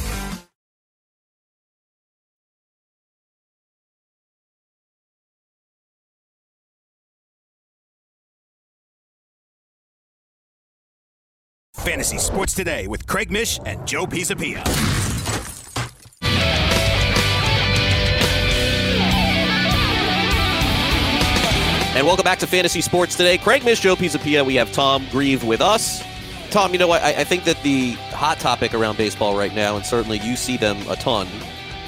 [11.91, 14.65] Fantasy Sports Today with Craig Mish and Joe Pisapia.
[21.93, 23.37] And welcome back to Fantasy Sports Today.
[23.37, 24.45] Craig Mish, Joe Pisapia.
[24.45, 26.01] We have Tom Grieve with us.
[26.49, 26.91] Tom, you know?
[26.91, 30.55] I, I think that the hot topic around baseball right now, and certainly you see
[30.55, 31.27] them a ton,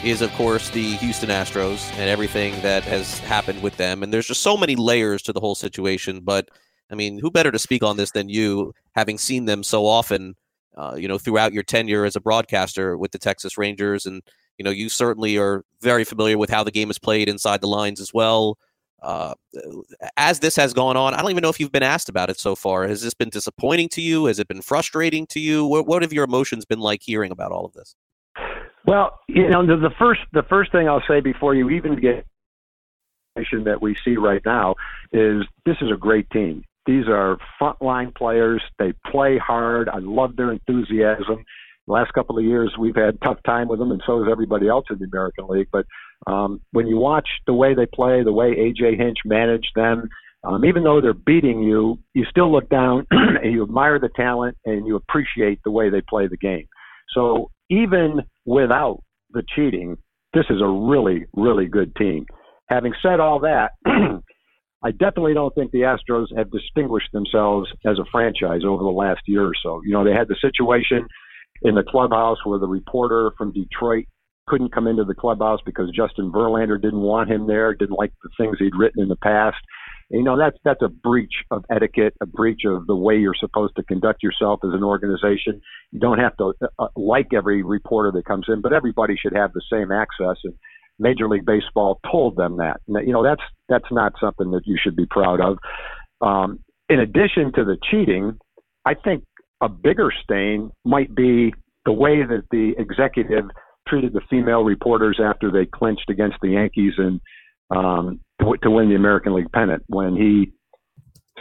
[0.04, 4.04] is of course the Houston Astros and everything that has happened with them.
[4.04, 6.20] And there's just so many layers to the whole situation.
[6.20, 6.50] But
[6.92, 10.36] I mean, who better to speak on this than you, having seen them so often,
[10.76, 14.22] uh, you know, throughout your tenure as a broadcaster with the Texas Rangers, and
[14.58, 17.68] you know, you certainly are very familiar with how the game is played inside the
[17.68, 18.58] lines as well.
[19.02, 19.34] Uh,
[20.16, 22.40] as this has gone on, I don't even know if you've been asked about it
[22.40, 22.88] so far.
[22.88, 24.26] Has this been disappointing to you?
[24.26, 25.66] Has it been frustrating to you?
[25.66, 27.96] What, what have your emotions been like hearing about all of this?
[28.86, 32.26] Well, you know, the, the first the first thing I'll say before you even get
[33.36, 34.76] that we see right now
[35.12, 36.64] is this is a great team.
[36.86, 38.62] These are frontline players.
[38.78, 39.90] They play hard.
[39.90, 41.44] I love their enthusiasm.
[41.88, 44.68] The last couple of years, we've had tough time with them, and so has everybody
[44.68, 45.68] else in the American League.
[45.72, 45.86] But
[46.28, 50.10] um, when you watch the way they play, the way AJ Hinch managed them,
[50.46, 54.58] um, even though they're beating you, you still look down and you admire the talent
[54.66, 56.68] and you appreciate the way they play the game.
[57.14, 59.98] So even without the cheating,
[60.34, 62.26] this is a really, really good team.
[62.68, 63.72] Having said all that,
[64.84, 69.22] I definitely don't think the Astros have distinguished themselves as a franchise over the last
[69.28, 69.82] year or so.
[69.86, 71.08] You know, they had the situation
[71.62, 74.06] in the clubhouse where the reporter from Detroit
[74.48, 78.30] couldn't come into the clubhouse because Justin Verlander didn't want him there, didn't like the
[78.38, 79.56] things he'd written in the past.
[80.12, 83.34] And, you know, that's that's a breach of etiquette, a breach of the way you're
[83.40, 85.62] supposed to conduct yourself as an organization.
[85.92, 89.54] You don't have to uh, like every reporter that comes in, but everybody should have
[89.54, 90.38] the same access.
[90.44, 90.54] And
[91.00, 92.82] Major League Baseball told them that.
[92.88, 95.58] You know, that's that's not something that you should be proud of.
[96.22, 98.38] Um, in addition to the cheating,
[98.86, 99.24] I think
[99.62, 101.54] a bigger stain might be
[101.86, 103.46] the way that the executive
[103.88, 107.20] treated the female reporters after they clinched against the Yankees and
[107.70, 109.84] um, to, to win the American League pennant.
[109.88, 110.54] When he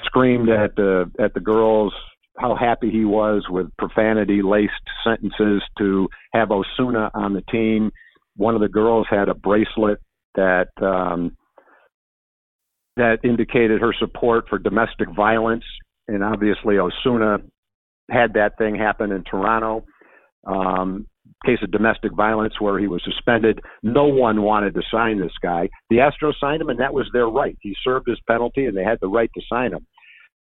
[0.05, 1.93] screamed at the at the girls
[2.39, 4.73] how happy he was with profanity laced
[5.05, 7.91] sentences to have Osuna on the team.
[8.37, 9.99] One of the girls had a bracelet
[10.35, 11.37] that um,
[12.97, 15.65] that indicated her support for domestic violence,
[16.09, 17.39] and obviously Osuna
[18.11, 19.85] had that thing happen in Toronto.
[20.47, 21.07] Um,
[21.45, 23.61] case of domestic violence where he was suspended.
[23.83, 25.69] No one wanted to sign this guy.
[25.91, 27.57] The Astros signed him, and that was their right.
[27.61, 29.87] He served his penalty, and they had the right to sign him.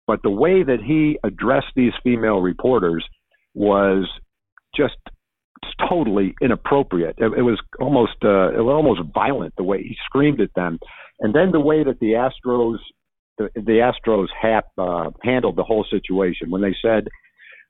[0.06, 3.04] But the way that he addressed these female reporters
[3.54, 4.08] was
[4.76, 4.96] just
[5.88, 7.16] totally inappropriate.
[7.18, 10.78] It, it was almost uh, it was almost violent the way he screamed at them,
[11.20, 12.78] and then the way that the Astros
[13.38, 17.08] the, the Astros hap, uh, handled the whole situation when they said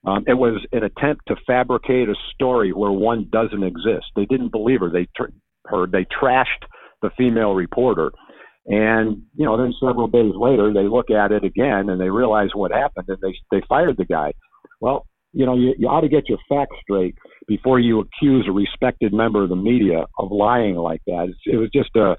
[0.05, 4.07] um, it was an attempt to fabricate a story where one doesn't exist.
[4.17, 4.91] They didn't believe her.
[4.91, 5.33] They tr-
[5.67, 6.65] her they trashed
[7.03, 8.11] the female reporter,
[8.67, 12.49] and you know then several days later they look at it again and they realize
[12.55, 14.33] what happened and they they fired the guy.
[14.81, 17.15] Well, you know you, you ought to get your facts straight
[17.49, 21.27] before you accuse a respected member of the media of lying like that.
[21.29, 22.17] It's, it was just a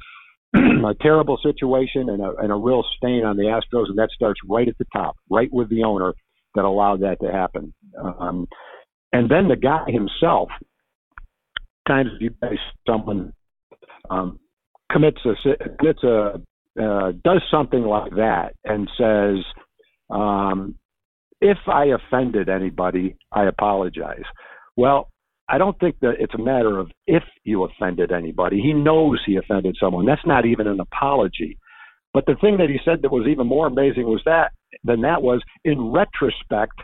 [0.56, 4.40] a terrible situation and a, and a real stain on the Astros, and that starts
[4.48, 6.14] right at the top, right with the owner
[6.56, 7.74] that allowed that to happen.
[8.00, 8.48] Um,
[9.12, 10.50] and then the guy himself,
[11.88, 12.58] times you guys
[12.88, 13.34] someone
[14.10, 14.40] um,
[14.92, 15.34] commits a
[15.80, 16.42] commits a
[16.82, 19.44] uh, does something like that and says,
[20.10, 20.76] um,
[21.44, 24.26] "If I offended anybody, I apologize."
[24.76, 25.10] Well,
[25.50, 28.62] I don't think that it's a matter of if you offended anybody.
[28.62, 30.06] He knows he offended someone.
[30.06, 31.60] That's not even an apology.
[32.14, 34.52] But the thing that he said that was even more amazing was that
[34.84, 36.80] than that was in retrospect,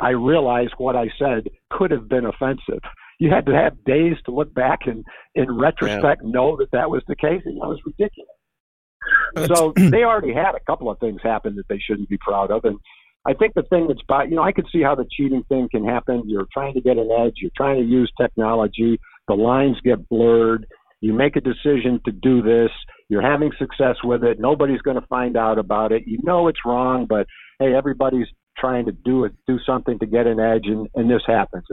[0.00, 2.80] I realized what I said could have been offensive.
[3.18, 5.04] You had to have days to look back and,
[5.34, 6.30] in retrospect, yeah.
[6.30, 7.42] know that that was the case.
[7.44, 9.56] And that was ridiculous.
[9.56, 12.64] so they already had a couple of things happen that they shouldn't be proud of.
[12.64, 12.78] And
[13.26, 15.84] I think the thing that's, you know, I could see how the cheating thing can
[15.84, 16.22] happen.
[16.26, 17.34] You're trying to get an edge.
[17.36, 18.98] You're trying to use technology.
[19.28, 20.66] The lines get blurred.
[21.00, 22.70] You make a decision to do this.
[23.08, 24.40] You're having success with it.
[24.40, 26.02] Nobody's going to find out about it.
[26.06, 27.26] You know it's wrong, but
[27.58, 28.26] hey, everybody's
[28.58, 31.64] trying to do it, do something to get an edge, and, and this happens.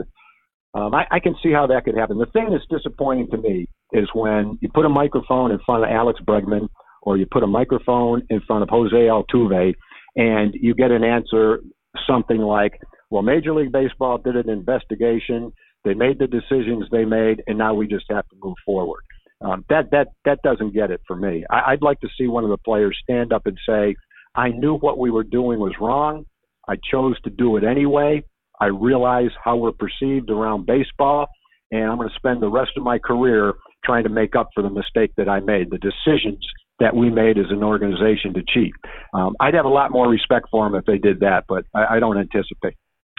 [0.74, 2.18] Um, I, I can see how that could happen.
[2.18, 5.90] The thing that's disappointing to me is when you put a microphone in front of
[5.90, 6.68] Alex Bregman
[7.02, 9.74] or you put a microphone in front of Jose Altuve
[10.16, 11.60] and you get an answer
[12.06, 12.80] something like,
[13.10, 15.52] well, Major League Baseball did an investigation.
[15.84, 19.02] They made the decisions they made, and now we just have to move forward.
[19.42, 21.44] Um, that that that doesn't get it for me.
[21.50, 23.96] I, I'd like to see one of the players stand up and say,
[24.34, 26.26] "I knew what we were doing was wrong.
[26.68, 28.22] I chose to do it anyway.
[28.60, 31.26] I realize how we're perceived around baseball,
[31.72, 34.62] and I'm going to spend the rest of my career trying to make up for
[34.62, 36.46] the mistake that I made, the decisions
[36.80, 38.72] that we made as an organization to cheat.
[39.14, 41.96] Um, I'd have a lot more respect for them if they did that, but I,
[41.96, 42.74] I don't anticipate.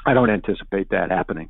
[0.05, 1.49] I don't anticipate that happening.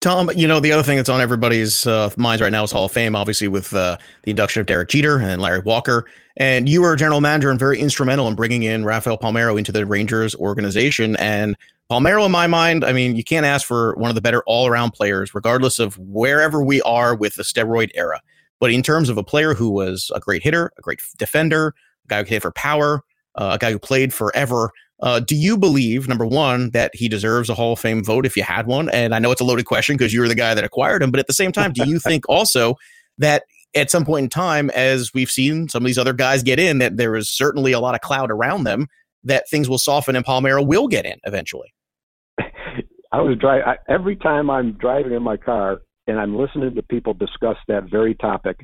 [0.00, 2.84] Tom, you know, the other thing that's on everybody's uh, minds right now is Hall
[2.84, 6.04] of Fame, obviously, with uh, the induction of Derek Jeter and Larry Walker.
[6.36, 9.72] And you were a general manager and very instrumental in bringing in Rafael Palmeiro into
[9.72, 11.16] the Rangers organization.
[11.16, 11.56] And
[11.90, 14.66] Palmeiro, in my mind, I mean, you can't ask for one of the better all
[14.66, 18.20] around players, regardless of wherever we are with the steroid era.
[18.60, 22.08] But in terms of a player who was a great hitter, a great defender, a
[22.08, 23.02] guy who could hit for power,
[23.36, 24.70] uh, a guy who played forever,
[25.02, 28.36] uh, do you believe, number one, that he deserves a Hall of Fame vote if
[28.36, 28.88] you had one?
[28.90, 31.10] And I know it's a loaded question because you were the guy that acquired him,
[31.10, 32.76] but at the same time, do you think also
[33.18, 33.44] that
[33.74, 36.78] at some point in time, as we've seen some of these other guys get in,
[36.78, 38.86] that there is certainly a lot of cloud around them,
[39.24, 41.74] that things will soften and Palmeiro will get in eventually?
[43.12, 47.14] I was driving every time I'm driving in my car and I'm listening to people
[47.14, 48.58] discuss that very topic.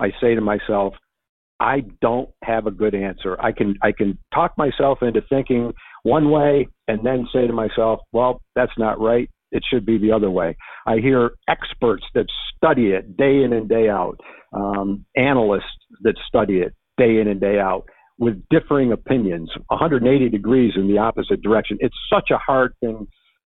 [0.00, 0.94] I say to myself,
[1.58, 3.40] I don't have a good answer.
[3.40, 5.72] I can I can talk myself into thinking
[6.02, 9.30] one way and then say to myself, well, that's not right.
[9.52, 10.56] It should be the other way.
[10.86, 12.26] I hear experts that
[12.56, 14.16] study it day in and day out,
[14.52, 15.64] um, analysts
[16.02, 17.86] that study it day in and day out
[18.18, 21.76] with differing opinions, 180 degrees in the opposite direction.
[21.80, 23.06] It's such a hard thing,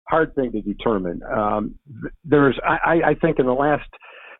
[0.09, 1.21] hard thing to determine.
[1.23, 1.75] Um,
[2.23, 3.87] there's, I, I think, in the last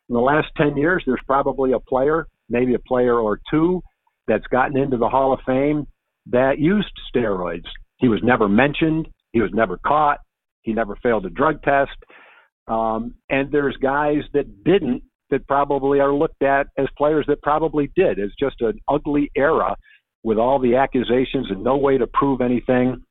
[0.08, 3.80] in the last 10 years, there's probably a player, maybe a player or two,
[4.26, 5.86] that's gotten into the Hall of Fame
[6.26, 7.66] that used steroids.
[7.98, 9.06] He was never mentioned.
[9.32, 10.18] He was never caught.
[10.62, 11.96] He never failed a drug test.
[12.66, 17.90] Um, and there's guys that didn't that probably are looked at as players that probably
[17.94, 18.18] did.
[18.18, 19.76] It's just an ugly era
[20.24, 23.02] with all the accusations and no way to prove anything.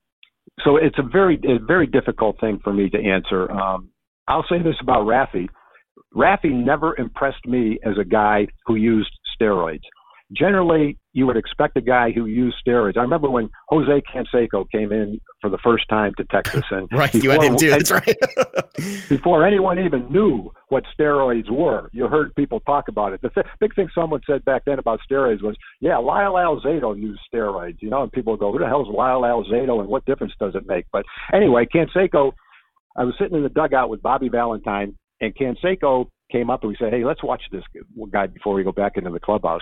[0.64, 3.51] So it's a very, a very difficult thing for me to answer.
[3.51, 3.89] Um,
[4.28, 5.47] I'll say this about Rafi.
[6.16, 9.82] Rafi never impressed me as a guy who used steroids
[10.32, 12.97] generally you would expect a guy who used steroids.
[12.97, 17.11] I remember when Jose Canseco came in for the first time to Texas, and right,
[17.11, 17.69] before, you had him too.
[17.69, 18.17] That's right.
[19.09, 23.21] before anyone even knew what steroids were, you heard people talk about it.
[23.21, 27.21] The th- big thing someone said back then about steroids was, "Yeah, Lyle Alzado used
[27.34, 30.34] steroids." You know, and people go, "Who the hell is Lyle Alzado, and what difference
[30.39, 32.34] does it make?" But anyway, Canseco.
[32.97, 36.75] I was sitting in the dugout with Bobby Valentine, and Canseco came up and we
[36.77, 37.63] said, "Hey, let's watch this
[38.11, 39.61] guy before we go back into the clubhouse."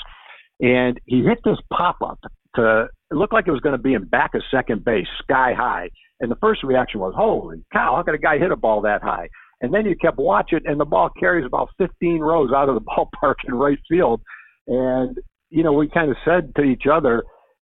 [0.60, 2.20] And he hit this pop up
[2.56, 5.54] to it looked like it was going to be in back of second base, sky
[5.56, 5.90] high.
[6.20, 7.96] And the first reaction was, "Holy cow!
[7.96, 9.30] How could a guy hit a ball that high?"
[9.62, 12.82] And then you kept watching, and the ball carries about 15 rows out of the
[12.98, 14.22] ballpark in right field.
[14.68, 15.18] And
[15.50, 17.24] you know, we kind of said to each other,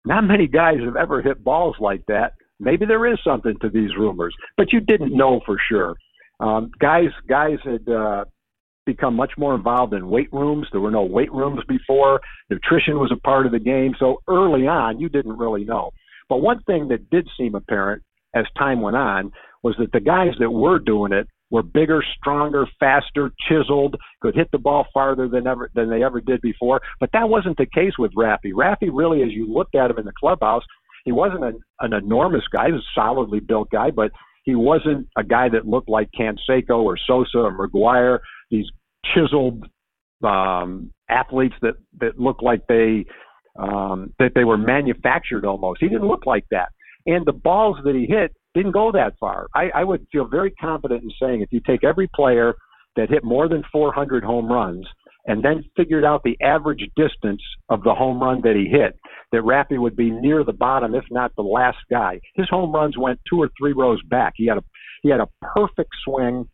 [0.05, 3.95] "Not many guys have ever hit balls like that." Maybe there is something to these
[3.97, 5.95] rumors, but you didn't know for sure.
[6.39, 8.25] Um, guys, guys had uh,
[8.91, 10.67] become much more involved in weight rooms.
[10.71, 12.21] There were no weight rooms before.
[12.49, 13.93] Nutrition was a part of the game.
[13.99, 15.91] So early on, you didn't really know.
[16.27, 18.01] But one thing that did seem apparent
[18.35, 19.31] as time went on
[19.63, 24.49] was that the guys that were doing it were bigger, stronger, faster, chiseled, could hit
[24.51, 26.79] the ball farther than ever than they ever did before.
[26.99, 28.53] But that wasn't the case with Rafi.
[28.53, 30.63] Rafi really, as you looked at him in the clubhouse,
[31.05, 32.67] he wasn't an, an enormous guy.
[32.67, 34.11] He was a solidly built guy, but
[34.43, 38.19] he wasn't a guy that looked like Canseco or Sosa or McGwire,
[38.49, 38.65] these
[39.14, 39.66] chiseled
[40.24, 43.05] um, athletes that that looked like they
[43.57, 45.82] um, that they were manufactured almost.
[45.82, 46.70] He didn't look like that,
[47.05, 49.47] and the balls that he hit didn't go that far.
[49.55, 52.55] I, I would feel very confident in saying if you take every player
[52.95, 54.88] that hit more than 400 home runs
[55.26, 58.95] and then figured out the average distance of the home run that he hit,
[59.32, 62.20] that Rafi would be near the bottom, if not the last guy.
[62.36, 64.34] His home runs went two or three rows back.
[64.36, 64.64] He had a
[65.01, 66.49] he had a perfect swing,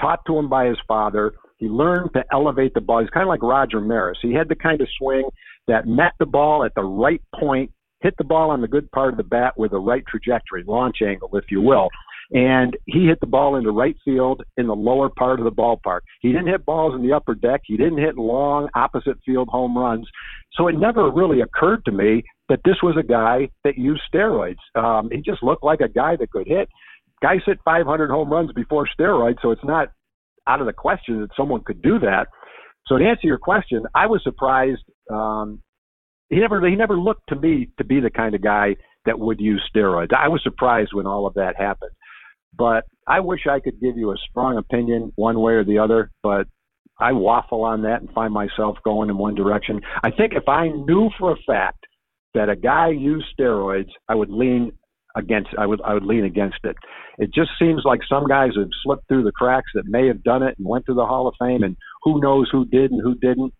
[0.00, 1.34] taught to him by his father.
[1.58, 3.00] He learned to elevate the ball.
[3.00, 4.18] He's kind of like Roger Maris.
[4.22, 5.28] He had the kind of swing
[5.66, 9.12] that met the ball at the right point, hit the ball on the good part
[9.12, 11.88] of the bat with the right trajectory, launch angle, if you will.
[12.30, 16.00] And he hit the ball into right field in the lower part of the ballpark.
[16.20, 17.62] He didn't hit balls in the upper deck.
[17.64, 20.06] He didn't hit long opposite field home runs.
[20.52, 24.56] So it never really occurred to me that this was a guy that used steroids.
[24.74, 26.68] Um, he just looked like a guy that could hit.
[27.22, 29.88] Guys hit 500 home runs before steroids, so it's not
[30.48, 32.26] out of the question that someone could do that.
[32.86, 34.82] So to answer your question, I was surprised.
[35.12, 35.62] Um,
[36.30, 38.76] he never he never looked to me to be the kind of guy
[39.06, 40.12] that would use steroids.
[40.12, 41.92] I was surprised when all of that happened.
[42.56, 46.10] But I wish I could give you a strong opinion one way or the other,
[46.22, 46.46] but
[46.98, 49.80] I waffle on that and find myself going in one direction.
[50.02, 51.86] I think if I knew for a fact
[52.34, 54.72] that a guy used steroids, I would lean
[55.18, 56.76] against I would I would lean against it.
[57.18, 60.42] It just seems like some guys have slipped through the cracks that may have done
[60.42, 63.14] it and went to the Hall of Fame, and who knows who did and who
[63.16, 63.52] didn't.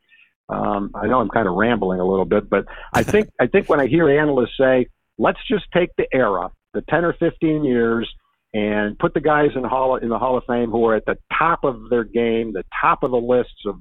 [0.49, 3.69] Um, I know I'm kind of rambling a little bit, but I think I think
[3.69, 4.87] when I hear analysts say,
[5.19, 8.09] "Let's just take the era, the 10 or 15 years,
[8.55, 11.19] and put the guys in Hall in the Hall of Fame who are at the
[11.37, 13.81] top of their game, the top of the lists of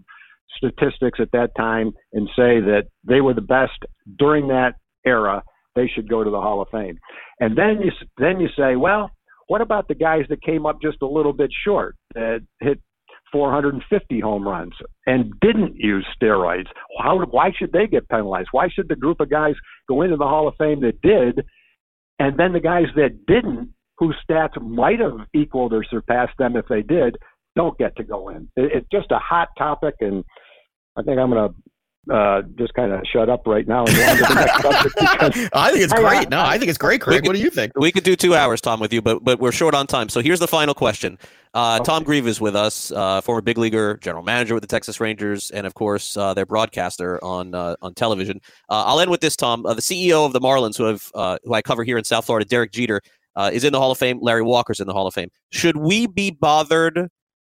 [0.58, 3.86] statistics at that time, and say that they were the best
[4.18, 4.74] during that
[5.06, 5.44] era."
[5.78, 6.98] They should go to the Hall of Fame.
[7.40, 9.12] And then you then you say, well,
[9.48, 12.82] what about the guys that came up just a little bit short that hit
[13.32, 14.74] 450 home runs
[15.06, 16.68] and didn't use steroids?
[17.00, 18.50] How why should they get penalized?
[18.52, 19.56] Why should the group of guys
[19.88, 21.46] go into the Hall of Fame that did,
[22.20, 26.66] and then the guys that didn't, whose stats might have equaled or surpassed them if
[26.68, 27.16] they did,
[27.56, 28.50] don't get to go in?
[28.56, 30.24] It's just a hot topic, and
[30.98, 31.56] I think I'm going to
[32.10, 33.84] uh, just kind of shut up right now.
[33.88, 36.30] I think it's great.
[36.30, 37.22] No, I think it's great, Craig.
[37.22, 37.74] Could, what do you think?
[37.76, 40.10] We could do two hours, Tom, with you, but but we're short on time.
[40.10, 41.18] So here's the final question.
[41.54, 41.86] Uh, okay.
[41.86, 45.50] Tom Grieve is with us, uh, former big leaguer, general manager with the Texas Rangers,
[45.52, 48.40] and of course uh, their broadcaster on uh, on television.
[48.70, 49.64] Uh, I'll end with this, Tom.
[49.64, 52.72] the CEO of the Marlins, who have who I cover here in South Florida, Derek
[52.72, 53.02] Jeter,
[53.52, 54.20] is in the Hall of Fame.
[54.22, 55.30] Larry Walker's in the Hall of Fame.
[55.52, 57.10] Should we be bothered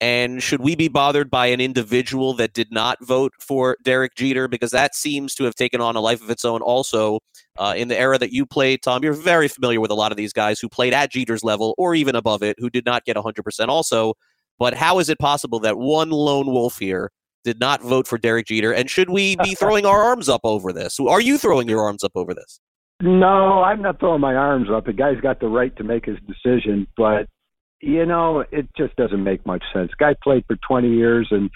[0.02, 4.47] and should we be bothered by an individual that did not vote for Derek Jeter?
[4.47, 7.20] Because that seems to have taken on a life of its own also
[7.58, 9.04] uh, in the era that you played, Tom.
[9.04, 11.95] You're very familiar with a lot of these guys who played at Jeter's level or
[11.95, 14.14] even above it who did not get 100% also.
[14.58, 17.12] But how is it possible that one lone wolf here
[17.43, 20.74] did not vote for Derek Jeter, and should we be throwing our arms up over
[20.74, 21.00] this?
[21.00, 22.60] Are you throwing your arms up over this?
[23.02, 24.86] No, I'm not throwing my arms up.
[24.86, 27.28] The guy's got the right to make his decision, but
[27.82, 29.91] you know, it just doesn't make much sense.
[29.99, 31.49] Guy played for 20 years, and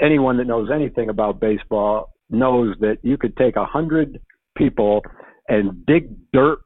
[0.00, 4.20] anyone that knows anything about baseball knows that you could take a hundred
[4.56, 5.02] people
[5.48, 6.58] and dig dirt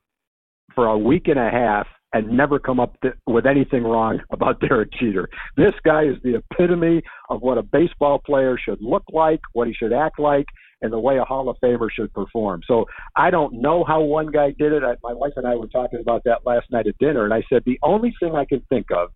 [0.75, 4.61] for a week and a half and never come up th- with anything wrong about
[4.61, 5.29] Derek Jeter.
[5.57, 9.75] This guy is the epitome of what a baseball player should look like, what he
[9.75, 10.47] should act like,
[10.81, 12.61] and the way a Hall of Famer should perform.
[12.67, 12.85] So
[13.17, 14.83] I don't know how one guy did it.
[14.85, 17.43] I, my wife and I were talking about that last night at dinner, and I
[17.51, 19.11] said the only thing I can think of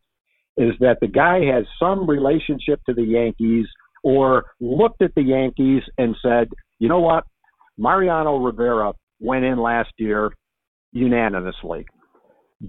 [0.56, 3.66] is that the guy has some relationship to the Yankees
[4.02, 6.48] or looked at the Yankees and said,
[6.78, 7.24] you know what?
[7.78, 10.32] Mariano Rivera went in last year
[10.92, 11.86] unanimously.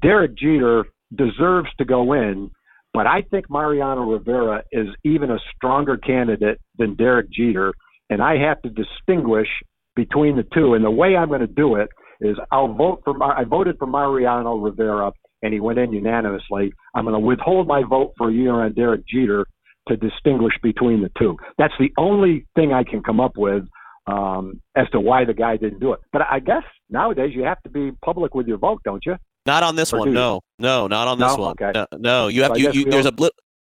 [0.02, 0.86] Derek Jeter
[1.16, 2.50] deserves to go in,
[2.94, 7.74] but I think Mariano Rivera is even a stronger candidate than Derek Jeter,
[8.14, 9.48] and I have to distinguish
[9.96, 10.74] between the two.
[10.76, 11.90] And the way I'm going to do it
[12.22, 15.12] is I'll vote for I voted for Mariano Rivera,
[15.42, 16.74] and he went in unanimously.
[16.96, 19.46] I'm going to withhold my vote for a year on Derek Jeter
[19.90, 21.36] to distinguish between the two.
[21.58, 23.64] That's the only thing I can come up with
[24.08, 26.00] um, as to why the guy didn't do it.
[26.14, 29.16] But I guess nowadays you have to be public with your vote, don't you?
[29.46, 30.14] Not on this Or one.
[30.14, 31.44] No, no, not on this No?
[31.44, 31.56] one.
[31.62, 31.72] Okay.
[31.74, 33.14] No, no, you have So you, you, there's a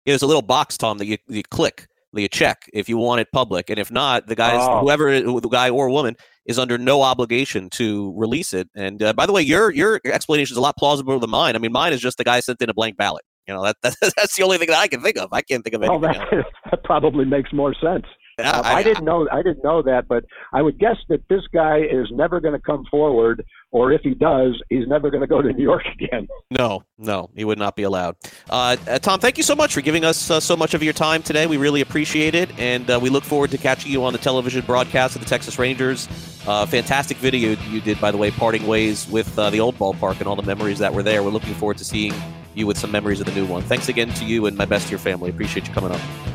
[0.07, 1.87] there's a little box, Tom, that you, you click,
[2.21, 4.81] you check if you want it public, and if not, the guy, Oh.
[4.81, 8.69] whoever the guy or woman is under no obligation to release it.
[8.75, 11.55] And uh, by the way, your your explanation is a lot plausible than mine.
[11.57, 13.25] I mean, mine is just the guy sent in a blank ballot.
[13.49, 15.29] You know, that, that that's the only thing that I can think of.
[15.33, 16.27] I can't think of Well, anything.
[16.31, 18.05] that, that probably makes more sense.
[18.39, 21.43] Yeah, Um, I, didn't know I didn't know that, but I would guess that this
[21.53, 25.27] guy is never going to come forward, or if he does, he's never going to
[25.27, 26.29] go to New York again.
[26.51, 28.17] No, no, he would not be allowed.
[28.49, 30.95] Uh, uh, Tom, thank you so much for giving us uh, so much of your
[30.95, 31.47] time today.
[31.47, 34.65] We really appreciate it, and uh, we look forward to catching you on the television
[34.65, 36.09] broadcast of the Texas Rangers.
[36.47, 40.19] Uh, fantastic video you did, by the way, parting ways with uh, the old ballpark
[40.19, 41.23] and all the memories that were there.
[41.23, 42.15] We're looking forward to seeing
[42.55, 43.63] you with some memories of the new one.
[43.63, 45.31] Thanks again to you and my best to your family.
[45.31, 46.32] Appreciate you coming on.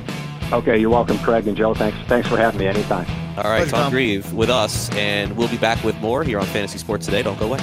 [0.51, 1.73] Okay, you're welcome, Craig and Joe.
[1.73, 3.05] Thanks, thanks for having me anytime.
[3.37, 3.91] All right, Pleasure, Tom, Tom.
[3.91, 7.21] Grieve with us, and we'll be back with more here on Fantasy Sports Today.
[7.21, 7.59] Don't go away.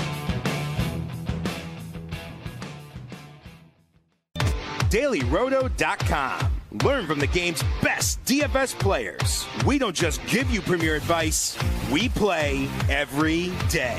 [4.90, 6.50] DailyRoto.com.
[6.84, 9.46] Learn from the game's best DFS players.
[9.64, 11.56] We don't just give you premier advice,
[11.90, 13.98] we play every day.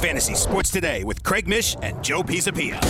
[0.00, 2.80] Fantasy Sports Today with Craig Mish and Joe Pisapia.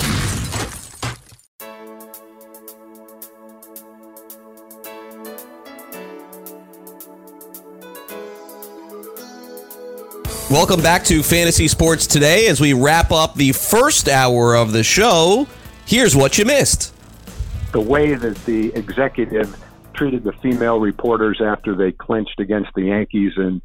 [10.49, 14.85] Welcome back to Fantasy Sports Today as we wrap up the first hour of the
[14.85, 15.49] show.
[15.87, 16.95] Here's what you missed.
[17.73, 19.61] The way that the executive
[19.95, 23.61] treated the female reporters after they clinched against the Yankees and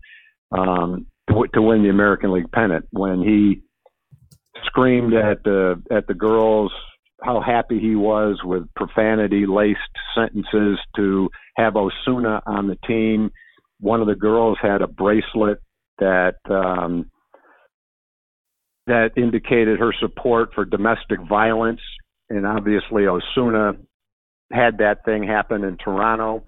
[0.52, 3.62] um, to, to win the American League pennant, when he
[4.66, 6.72] screamed at the at the girls
[7.24, 9.80] how happy he was with profanity laced
[10.16, 13.32] sentences to have Osuna on the team.
[13.80, 15.60] One of the girls had a bracelet
[16.00, 17.10] that um,
[18.88, 21.82] that indicated her support for domestic violence,
[22.30, 23.74] and obviously Osuna
[24.52, 26.44] had that thing happen in Toronto.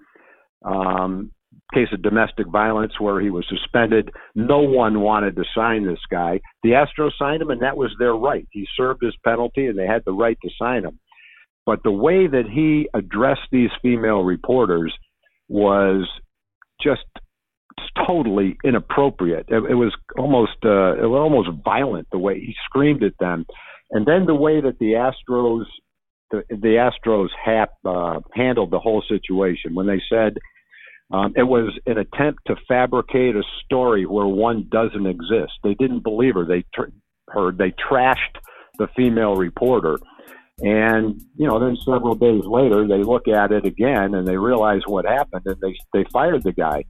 [0.64, 1.32] Um,
[1.74, 4.10] case of domestic violence where he was suspended.
[4.34, 6.40] No one wanted to sign this guy.
[6.62, 8.46] The Astros signed him, and that was their right.
[8.50, 10.98] He served his penalty, and they had the right to sign him.
[11.66, 14.94] But the way that he addressed these female reporters
[15.48, 16.08] was
[16.82, 17.02] just
[18.06, 19.46] totally inappropriate.
[19.48, 23.44] It, it was almost uh, it was almost violent the way he screamed at them,
[23.90, 25.64] and then the way that the Astros
[26.30, 30.38] the, the Astros hap, uh, handled the whole situation when they said
[31.10, 35.52] um, it was an attempt to fabricate a story where one doesn't exist.
[35.64, 36.44] They didn't believe her.
[36.44, 36.90] They tr-
[37.30, 38.36] her they trashed
[38.78, 39.98] the female reporter.
[40.60, 44.82] And you know, then several days later, they look at it again and they realize
[44.86, 46.84] what happened, and they they fired the guy.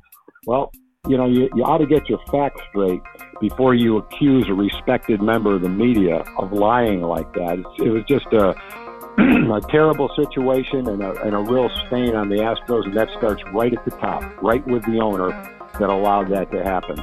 [0.47, 0.73] Well,
[1.07, 3.01] you know, you, you ought to get your facts straight
[3.41, 7.63] before you accuse a respected member of the media of lying like that.
[7.79, 8.55] It was just a
[9.53, 13.43] a terrible situation and a, and a real stain on the Astros, and that starts
[13.53, 15.31] right at the top, right with the owner
[15.81, 16.97] that allowed that to happen.